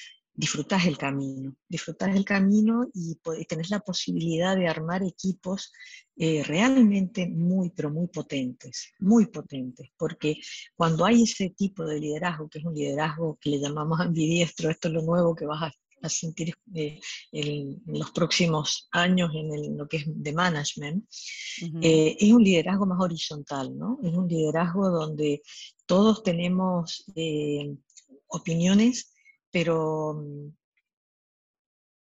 [0.41, 5.73] disfrutas el camino, disfrutas el camino y, tenés la posibilidad de armar equipos
[6.17, 10.37] eh, realmente muy, pero muy potentes, muy potentes, porque
[10.75, 14.89] cuando hay ese tipo de liderazgo, que es un liderazgo que le llamamos ambidiestro, esto
[14.89, 15.73] es lo nuevo que vas a
[16.03, 16.99] a sentir eh,
[17.33, 21.05] en los próximos años en lo que es de management,
[21.83, 23.99] eh, es un liderazgo más horizontal, ¿no?
[24.03, 25.43] Es un liderazgo donde
[25.87, 27.75] todos tenemos eh,
[28.29, 29.13] opiniones,
[29.51, 30.55] pero mm,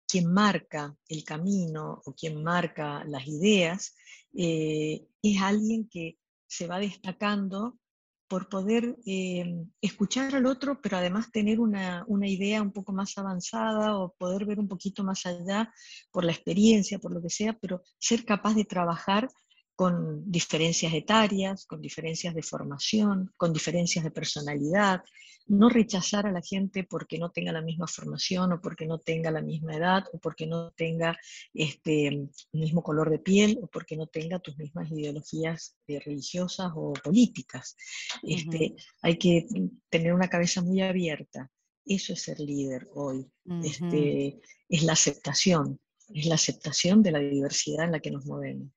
[0.08, 3.96] quien marca el camino o quien marca las ideas
[4.36, 6.18] es alguien que
[6.48, 7.80] se va destacando
[8.28, 13.16] por poder eh, escuchar al otro, pero además tener una, una, idea un poco más
[13.18, 15.72] avanzada o poder ver un poquito más allá
[16.12, 19.30] por la experiencia, por lo que sea, pero ser capaz de trabajar
[19.76, 25.03] con diferencias etarias, con diferencias de formación, con diferencias de personalidad,
[25.47, 29.32] no rechazar a la gente porque no tenga la misma formación o porque no tenga
[29.32, 31.17] la misma edad o porque no tenga
[31.53, 36.71] este, el mismo color de piel o porque no tenga tus mismas ideologías eh, religiosas
[36.76, 37.76] o políticas.
[38.21, 39.47] Este, hay que
[39.89, 41.51] tener una cabeza muy abierta.
[41.86, 43.30] Eso es ser líder hoy.
[43.63, 45.80] este, es la aceptación,
[46.13, 48.69] es la aceptación de la diversidad en la que nos movemos.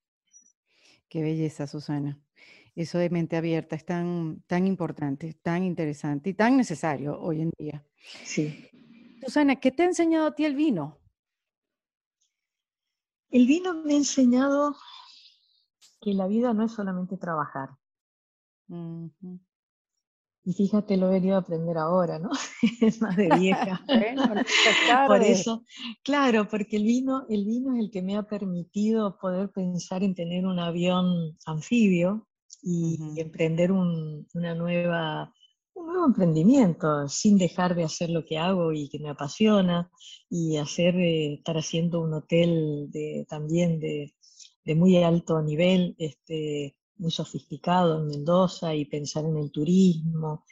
[1.09, 2.21] Qué belleza, Susana.
[2.75, 7.51] Eso de mente abierta es tan, tan importante, tan interesante y tan necesario hoy en
[7.57, 7.85] día.
[8.25, 8.69] Sí.
[9.25, 10.99] Susana, ¿qué te ha enseñado a ti el vino?
[13.31, 14.77] El vino me ha enseñado
[16.01, 17.71] que la vida no es solamente trabajar.
[20.49, 22.31] Y fíjate, lo he venido a aprender ahora, ¿no?
[22.81, 23.85] es más de vieja.
[25.09, 25.65] Por eso,
[26.05, 30.15] claro, porque el vino, el vino es el que me ha permitido poder pensar en
[30.15, 32.29] tener un avión anfibio
[32.63, 35.35] y emprender un, una nueva,
[35.75, 39.91] un nuevo emprendimiento sin dejar de hacer lo que hago y que me apasiona
[40.31, 44.15] y hacer, eh, estar haciendo un hotel de, también de,
[44.65, 50.45] de, muy alto nivel, este, muy sofisticado en Mendoza y pensar en el turismo.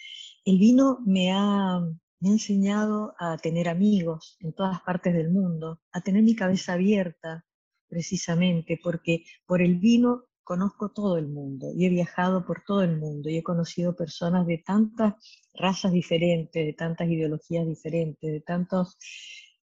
[0.44, 1.80] El vino me ha,
[2.20, 6.74] me ha enseñado a tener amigos en todas partes del mundo, a tener mi cabeza
[6.74, 7.44] abierta
[7.88, 12.98] precisamente, porque por el vino conozco todo el mundo y he viajado por todo el
[12.98, 15.14] mundo y he conocido personas de tantas
[15.54, 18.98] razas diferentes, de tantas ideologías diferentes, de tantos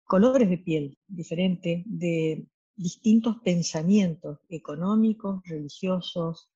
[0.04, 2.46] colores de piel diferentes, de
[2.76, 6.50] distintos pensamientos económicos, religiosos,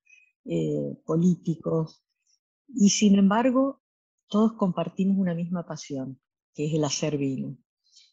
[0.52, 2.02] eh, políticos,
[2.66, 3.80] y sin embargo
[4.26, 6.20] todos compartimos una misma pasión,
[6.54, 7.56] que es el hacer vino.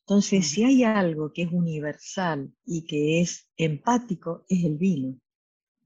[0.01, 5.19] Entonces, si hay algo que es universal y que es empático, es el vino.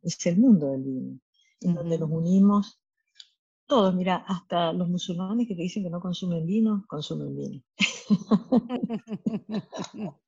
[0.02, 1.20] Es el mundo del vino,
[1.62, 2.82] en donde nos unimos
[3.72, 7.64] todos, mira, hasta los musulmanes que te dicen que no consumen vino, consumen vino.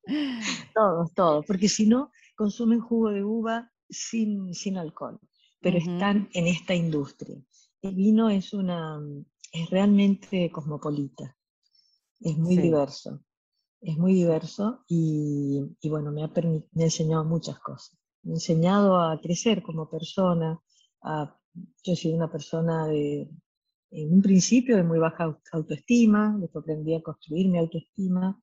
[0.74, 5.20] todos, todos, porque si no, consumen jugo de uva sin, sin alcohol,
[5.64, 7.36] pero están en esta industria.
[7.82, 9.00] El vino es, una,
[9.52, 11.36] es realmente cosmopolita,
[12.20, 13.24] es muy diverso,
[13.80, 16.30] es muy diverso y, bueno, me ha,
[16.72, 20.60] me ha enseñado muchas cosas me ha enseñado a crecer como persona.
[21.02, 21.38] A,
[21.84, 23.30] yo soy una persona de,
[23.94, 28.40] en un principio de muy baja autoestima, después aprendí a construir mi autoestima.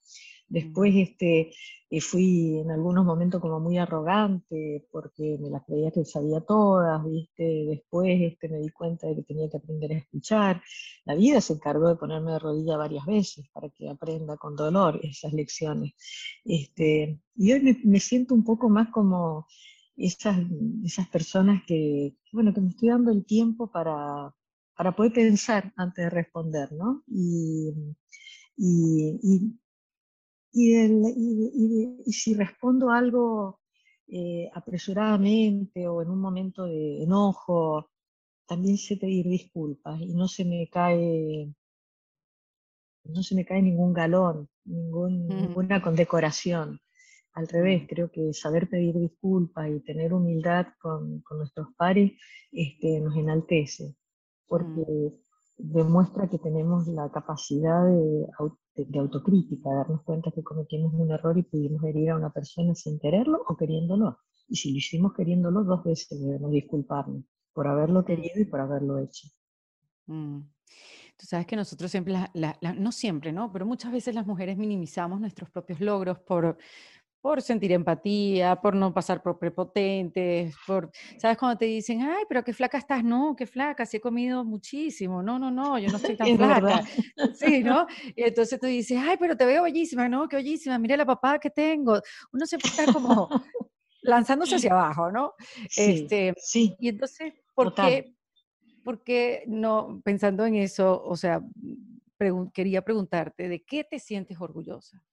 [0.47, 1.53] Después este,
[1.89, 7.01] eh, fui en algunos momentos como muy arrogante porque me las creía que sabía todas,
[7.05, 7.65] ¿viste?
[7.69, 10.61] Después este, me di cuenta de que tenía que aprender a escuchar.
[11.05, 14.99] La vida se encargó de ponerme de rodilla varias veces para que aprenda con dolor
[15.03, 15.93] esas lecciones.
[16.43, 19.47] Este, y hoy me, me siento un poco más como
[19.95, 20.37] esas,
[20.83, 24.33] esas personas que, bueno, que me estoy dando el tiempo para,
[24.75, 27.03] para poder pensar antes de responder, ¿no?
[27.07, 27.71] Y,
[28.57, 29.57] y,
[30.53, 33.59] y, si respondo algo
[34.07, 37.89] eh, apresuradamente o en un momento de enojo,
[38.45, 41.53] también sé pedir disculpas y no se me cae
[43.05, 45.41] no se me cae ningún galón, ningún, mm.
[45.47, 46.79] ninguna condecoración.
[47.33, 52.11] Al revés, creo que saber pedir disculpas y tener humildad con, nuestros pares
[52.51, 53.95] este, nos enaltece,
[54.51, 55.71] porque mm.
[55.71, 58.27] demuestra que tenemos la capacidad de,
[58.99, 62.99] autocrítica, de darnos cuenta que cometimos un error y pudimos herir a una persona sin
[62.99, 64.19] quererlo o queriéndolo.
[64.49, 67.23] Y si lo hicimos queriéndolo, dos veces debemos disculparnos
[67.53, 69.29] por haberlo querido y por haberlo hecho.
[70.07, 70.41] Mm.
[71.17, 72.15] Tú sabes que nosotros siempre,
[72.77, 73.51] no siempre, ¿no?
[73.53, 76.57] Pero muchas veces las mujeres minimizamos nuestros propios logros por,
[77.21, 81.37] por sentir empatía, por no pasar por prepotentes, por, ¿sabes?
[81.37, 85.21] Cuando te dicen, ay, pero qué flaca estás, no, qué flaca, si he comido muchísimo,
[85.21, 86.83] no, no, no, yo no estoy tan flaca,
[87.35, 87.85] sí, ¿no?
[88.15, 91.37] Y entonces tú dices, ay, pero te veo bellísima, no, qué bellísima, mira la papada
[91.37, 92.01] que tengo,
[92.33, 93.29] uno siempre está como
[94.01, 95.33] lanzándose hacia abajo, ¿no?
[95.69, 96.75] Sí, este, sí.
[96.79, 98.15] Y entonces, ¿por qué,
[98.83, 101.41] ¿por qué no, pensando en eso, o sea,
[102.51, 105.03] quería preguntarte, ¿de qué te sientes orgullosa?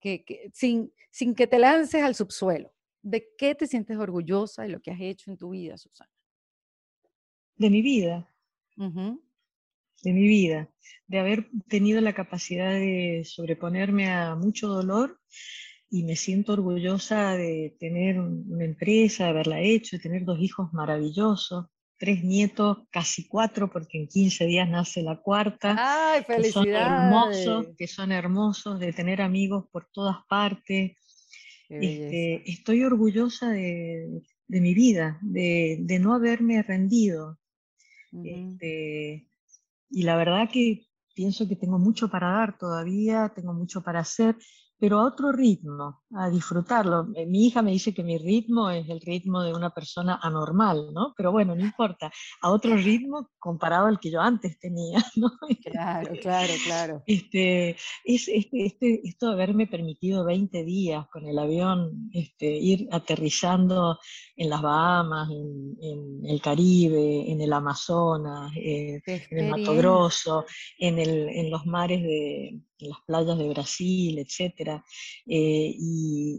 [0.00, 2.72] Que, sin, sin que te lances al subsuelo,
[3.02, 6.10] ¿de qué te sientes orgullosa de lo que has hecho en tu vida, Susana?
[7.56, 8.32] De mi vida.
[8.76, 10.70] De mi vida.
[11.06, 15.20] De haber tenido la capacidad de sobreponerme a mucho dolor
[15.90, 20.72] y me siento orgullosa de tener una empresa, de haberla hecho, de tener dos hijos
[20.72, 21.66] maravillosos,
[21.98, 25.74] tres nietos, casi cuatro, porque en 15 días nace la cuarta.
[25.78, 26.64] ¡Ay, felicidades!
[26.64, 30.96] Que son hermosos, que son hermosos, de tener amigos por todas partes.
[31.68, 37.38] Este, estoy orgullosa de, mi vida, de, no haberme rendido.
[38.24, 39.28] Este,
[39.90, 44.36] y la verdad que pienso que tengo mucho para dar todavía, tengo mucho para hacer
[44.78, 47.08] pero a otro ritmo, a disfrutarlo.
[47.14, 50.92] Eh, mi hija me dice que mi ritmo es el ritmo de una persona anormal,
[50.92, 51.12] ¿no?
[51.16, 55.30] Pero bueno, no importa, a otro ritmo comparado al que yo antes tenía, ¿no?
[55.70, 57.02] Claro, claro, claro.
[57.06, 57.70] Este,
[58.04, 63.98] es, este, este, esto de haberme permitido 20 días con el avión, este, ir aterrizando
[64.36, 70.46] en las Bahamas, en, el Caribe, en el Amazonas, eh, en el Mato Grosso,
[70.78, 74.84] en, el, en los mares de en las playas de Brasil, etcétera,
[75.26, 75.97] eh, y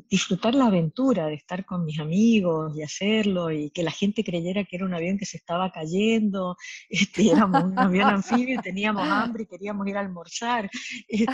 [0.10, 4.64] disfrutar la aventura de estar con mis amigos y hacerlo, y que la gente creyera
[4.64, 6.56] que era un avión que se estaba cayendo,
[6.90, 10.70] este, éramos un avión anfibio y teníamos hambre y queríamos ir a almorzar.
[11.10, 11.26] Este,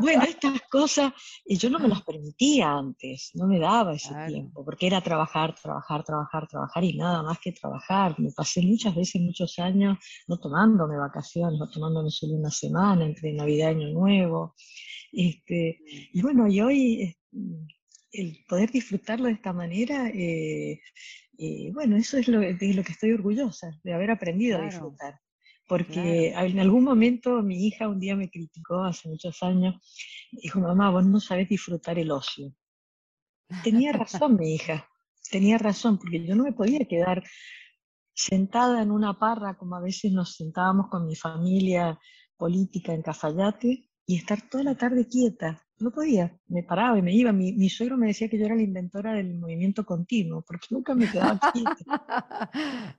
[0.00, 1.12] bueno, estas cosas
[1.46, 6.04] yo no me las permitía antes, no me daba ese tiempo, porque era trabajar, trabajar,
[6.04, 8.18] trabajar, trabajar y nada más que trabajar.
[8.18, 13.32] Me pasé muchas veces, muchos años, no tomándome vacaciones, no tomándome solo una semana entre
[13.32, 14.54] Navidad y Año Nuevo.
[15.16, 15.78] Este,
[16.12, 17.16] y bueno, y hoy
[18.12, 20.80] el poder disfrutarlo de esta manera, eh,
[21.38, 25.20] eh, bueno, eso es lo, de lo que estoy orgullosa, de haber aprendido a disfrutar.
[25.66, 29.74] Porque en algún momento mi hija un día me criticó, hace muchos años,
[30.30, 32.54] dijo, mamá, vos no sabes disfrutar el ocio.
[33.62, 34.86] Tenía razón mi hija,
[35.30, 37.24] tenía razón, porque yo no me podía quedar
[38.14, 41.98] sentada en una parra como a veces nos sentábamos con mi familia
[42.36, 45.60] política en Cafayate y estar toda la tarde quieta.
[45.78, 47.32] No podía, me paraba y me iba.
[47.32, 50.94] Mi, mi suegro me decía que yo era la inventora del movimiento continuo, porque nunca
[50.94, 52.50] me quedaba quieta.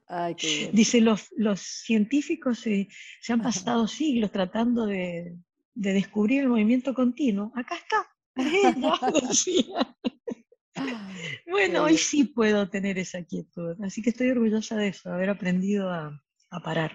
[0.72, 2.88] Dice, los, los científicos se,
[3.20, 5.36] se, han pasado siglos tratando de,
[5.74, 7.50] de, descubrir el movimiento continuo.
[7.54, 8.06] Acá está.
[11.50, 15.90] bueno, hoy sí puedo tener esa quietud, así que estoy orgullosa de eso, haber aprendido
[15.90, 16.92] a, a parar.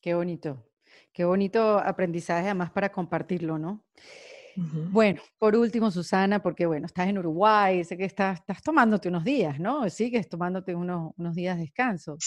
[0.00, 0.65] Qué bonito,
[1.16, 3.82] Qué bonito aprendizaje además para compartirlo, ¿no?
[4.54, 9.24] Bueno, por último, Susana, porque bueno, estás en Uruguay, sé que estás, estás tomándote unos
[9.24, 9.88] días, ¿no?
[9.88, 12.18] Sigues tomándote unos, unos días de descanso.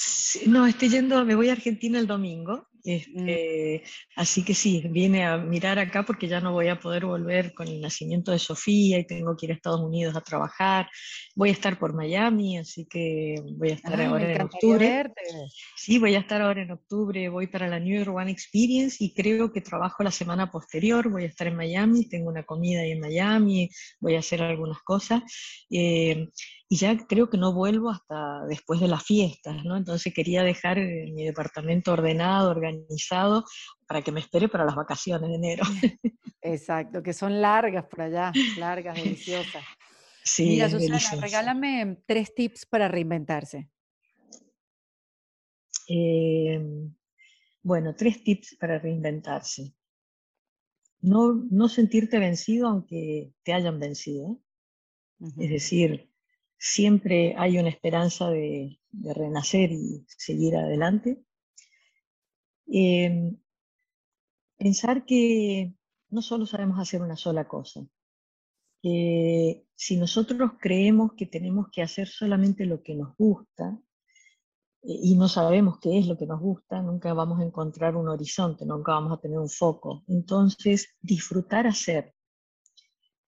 [0.47, 2.89] no, estoy yendo, me voy a Argentina el domingo Mm.
[2.89, 3.83] Este,
[4.15, 7.67] así que sí, viene a mirar acá porque ya no voy a poder volver con
[7.67, 10.89] el nacimiento de Sofía y tengo que ir a Estados Unidos a trabajar.
[11.35, 15.03] Voy a estar por Miami, así que voy a estar ahora en octubre.
[15.75, 19.13] Sí, voy a estar ahora en octubre, voy para la New York One Experience y
[19.13, 22.91] creo que trabajo la semana posterior, voy a estar en Miami, tengo una comida ahí
[22.91, 23.69] en Miami,
[23.99, 25.21] voy a hacer algunas cosas.
[25.69, 26.27] Eh,
[26.71, 29.75] y ya creo que no vuelvo hasta después de las fiestas, ¿no?
[29.75, 33.43] Entonces quería dejar eh, mi departamento ordenado, organizado,
[33.87, 35.63] para que me espere para las vacaciones de enero.
[36.41, 39.63] Exacto, que son largas por allá, largas, deliciosas.
[40.21, 43.71] Sí, Mira, Susana, regálame tres tips para reinventarse.
[45.87, 46.93] Em,
[47.63, 49.73] bueno, tres tips para reinventarse.
[51.01, 54.39] No, no sentirte vencido aunque te hayan vencido.
[55.19, 56.08] Es decir,
[56.59, 61.23] siempre hay una esperanza de, renacer y seguir adelante.
[62.67, 63.37] Em,
[64.57, 65.73] pensar que
[66.09, 67.81] no solo sabemos hacer una sola cosa,
[68.81, 73.79] que si nosotros creemos que tenemos que hacer solamente lo que nos gusta
[74.81, 78.09] eh, y no sabemos qué es lo que nos gusta, nunca vamos a encontrar un
[78.09, 80.03] horizonte, nunca vamos a tener un foco.
[80.07, 82.13] Entonces, disfrutar hacer.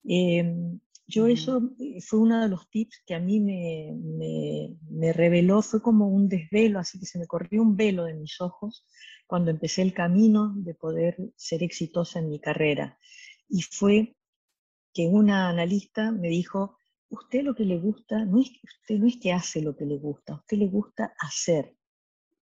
[0.03, 0.79] Em,
[1.11, 6.07] yo eso eh, fue uno de los tips que a mí me, reveló, fue como
[6.07, 8.85] un desvelo, así que se me corrió un velo de mis ojos
[9.27, 12.97] cuando empecé el camino de poder ser exitosa en mi carrera.
[13.49, 14.15] Y fue
[14.93, 16.77] que una analista me dijo,
[17.09, 19.97] usted lo que le gusta, no es, usted no es que hace lo que le
[19.97, 21.75] gusta, a usted le gusta hacer.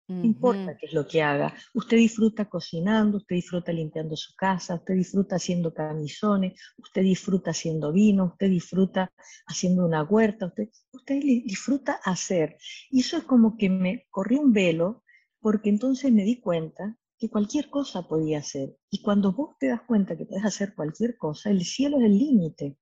[0.09, 1.54] No importa qué es lo que haga.
[1.74, 7.93] Usted disfruta cocinando, usted disfruta limpiando su casa, usted disfruta haciendo camisones, usted disfruta haciendo
[7.93, 9.12] vino, usted disfruta
[9.47, 12.56] haciendo una huerta, usted, usted disfruta hacer.
[12.90, 15.05] Y eso es como que me corrió un velo,
[15.40, 18.76] porque entonces me di cuenta que cualquier cosa podía hacer.
[18.90, 22.18] Y cuando vos te das cuenta que puedes hacer cualquier cosa, el cielo es el
[22.18, 22.78] límite.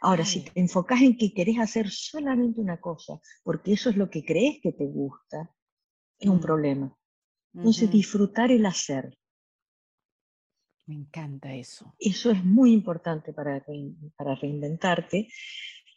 [0.00, 4.08] Ahora, si te enfocas en que querés hacer solamente una cosa, porque eso es lo
[4.08, 5.50] que crees que te gusta,
[6.24, 6.96] es un problema.
[7.54, 9.16] Entonces, disfrutar el hacer.
[10.86, 11.94] Me encanta eso.
[11.98, 13.64] Eso es muy importante para,
[14.16, 15.28] para reinventarte.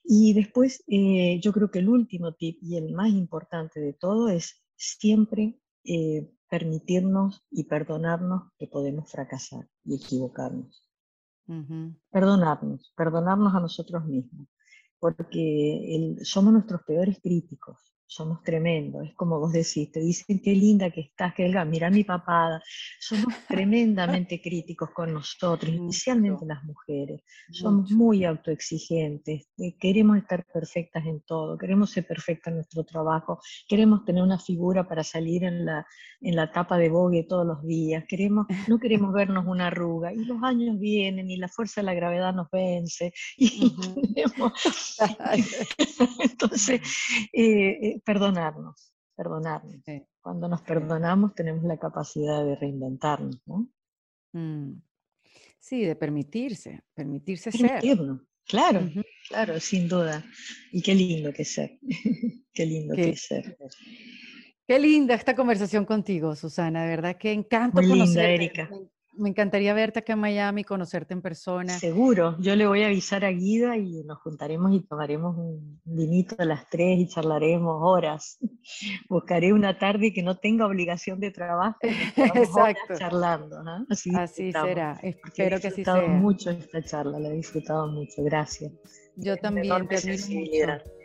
[0.04, 4.30] Y después, eh, yo creo que el último tip y el más importante de todo
[4.30, 10.84] es siempre eh, permitirnos y perdonarnos que podemos fracasar y equivocarnos.
[12.12, 14.50] Perdonarnos, perdonarnos a nosotros mismos,
[15.00, 20.90] porque somos nuestros peores críticos somos tremendos, es como vos decís, te dicen qué linda
[20.90, 22.64] que estás, que delgada, mira mi papada,
[23.00, 27.22] somos tremendamente críticos con nosotros, especialmente las mujeres,
[27.52, 33.42] somos muy autoexigentes, eh, queremos estar perfectas en todo, queremos ser perfectas en nuestro trabajo,
[33.68, 35.86] queremos tener una figura para salir en la,
[36.22, 40.24] en la tapa de Vogue todos los días, queremos, no queremos vernos una arruga, y
[40.24, 43.76] los años vienen y la fuerza de la gravedad nos vence, y
[46.20, 46.82] entonces,
[47.34, 49.82] eh, perdonarnos, perdonarnos.
[50.22, 53.68] Cuando nos perdonamos tenemos la capacidad de reinventarnos, ¿no?
[54.34, 54.82] Mm.
[55.60, 58.20] Sí, de permitirse, permitirse Permitirnos.
[58.20, 58.28] ser.
[58.46, 58.90] Claro,
[59.28, 60.24] claro, sin duda.
[60.72, 61.78] Y qué lindo que ser.
[62.54, 63.58] qué lindo que ser.
[64.66, 66.84] Qué linda esta conversación contigo, Susana.
[66.84, 68.70] De verdad que encanto Muy linda, Erika.
[68.70, 68.88] Me
[69.26, 71.78] encantaría verte acá en Miami, conocerte en persona.
[71.78, 76.36] Seguro, yo le voy a avisar a Guida y nos juntaremos y tomaremos un vinito
[76.40, 78.40] a las tres y charlaremos horas.
[79.10, 81.78] Buscaré una tarde que no tenga obligación de trabajo.
[82.16, 82.96] Exacto.
[82.98, 83.58] charlando.
[83.90, 85.94] Así, así será, espero que así sea.
[85.94, 88.72] He disfrutado mucho esta charla, la he disfrutado mucho, gracias.
[89.16, 90.97] Yo también te admiro mucho.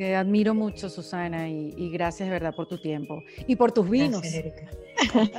[0.00, 4.22] Te admiro mucho, Susana, y, gracias de verdad por tu tiempo y por tus vinos.
[4.22, 4.54] Gracias,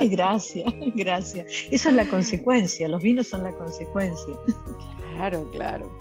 [0.08, 1.46] gracias, gracias.
[1.72, 4.32] Esa es la consecuencia, los vinos son la consecuencia.
[5.16, 5.98] Claro, claro.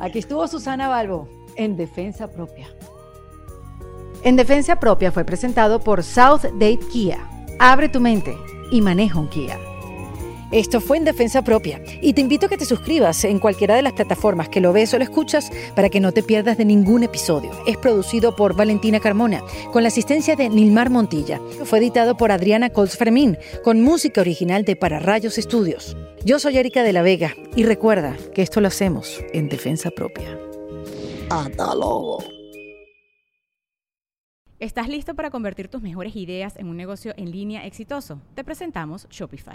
[0.00, 2.74] Aquí estuvo Susana Balbo en Defensa Propia.
[4.24, 7.30] En Defensa Propia fue presentado por South Date Kia.
[7.60, 8.36] Abre tu mente
[8.72, 9.56] y maneja un Kia.
[10.50, 13.82] Esto fue en defensa propia y te invito a que te suscribas en cualquiera de
[13.82, 17.04] las plataformas que lo ves o lo escuchas para que no te pierdas de ningún
[17.04, 17.52] episodio.
[17.68, 21.40] Es producido por Valentina Carmona con la asistencia de Nilmar Montilla.
[21.64, 25.96] Fue editado por Adriana Colts Fermín con música original de Para Rayos Estudios.
[26.24, 30.36] Yo soy Erika de la Vega y recuerda que esto lo hacemos en defensa propia.
[31.30, 32.24] Hasta luego.
[34.58, 38.20] ¿Estás listo para convertir tus mejores ideas en un negocio en línea exitoso?
[38.34, 39.54] Te presentamos Shopify.